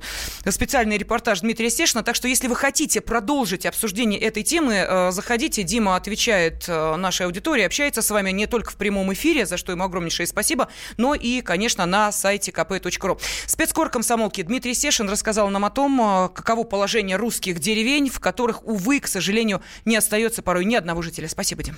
[0.49, 2.03] специальный репортаж Дмитрия Стешина.
[2.03, 5.64] Так что, если вы хотите продолжить обсуждение этой темы, заходите.
[5.64, 9.84] Дима отвечает нашей аудитории, общается с вами не только в прямом эфире, за что ему
[9.84, 13.20] огромнейшее спасибо, но и, конечно, на сайте kp.ru.
[13.45, 18.99] Спецкор комсомолки Дмитрий Сешин рассказал нам о том, каково положение русских деревень, в которых, увы,
[18.99, 21.28] к сожалению, не остается порой ни одного жителя.
[21.28, 21.78] Спасибо, Дим.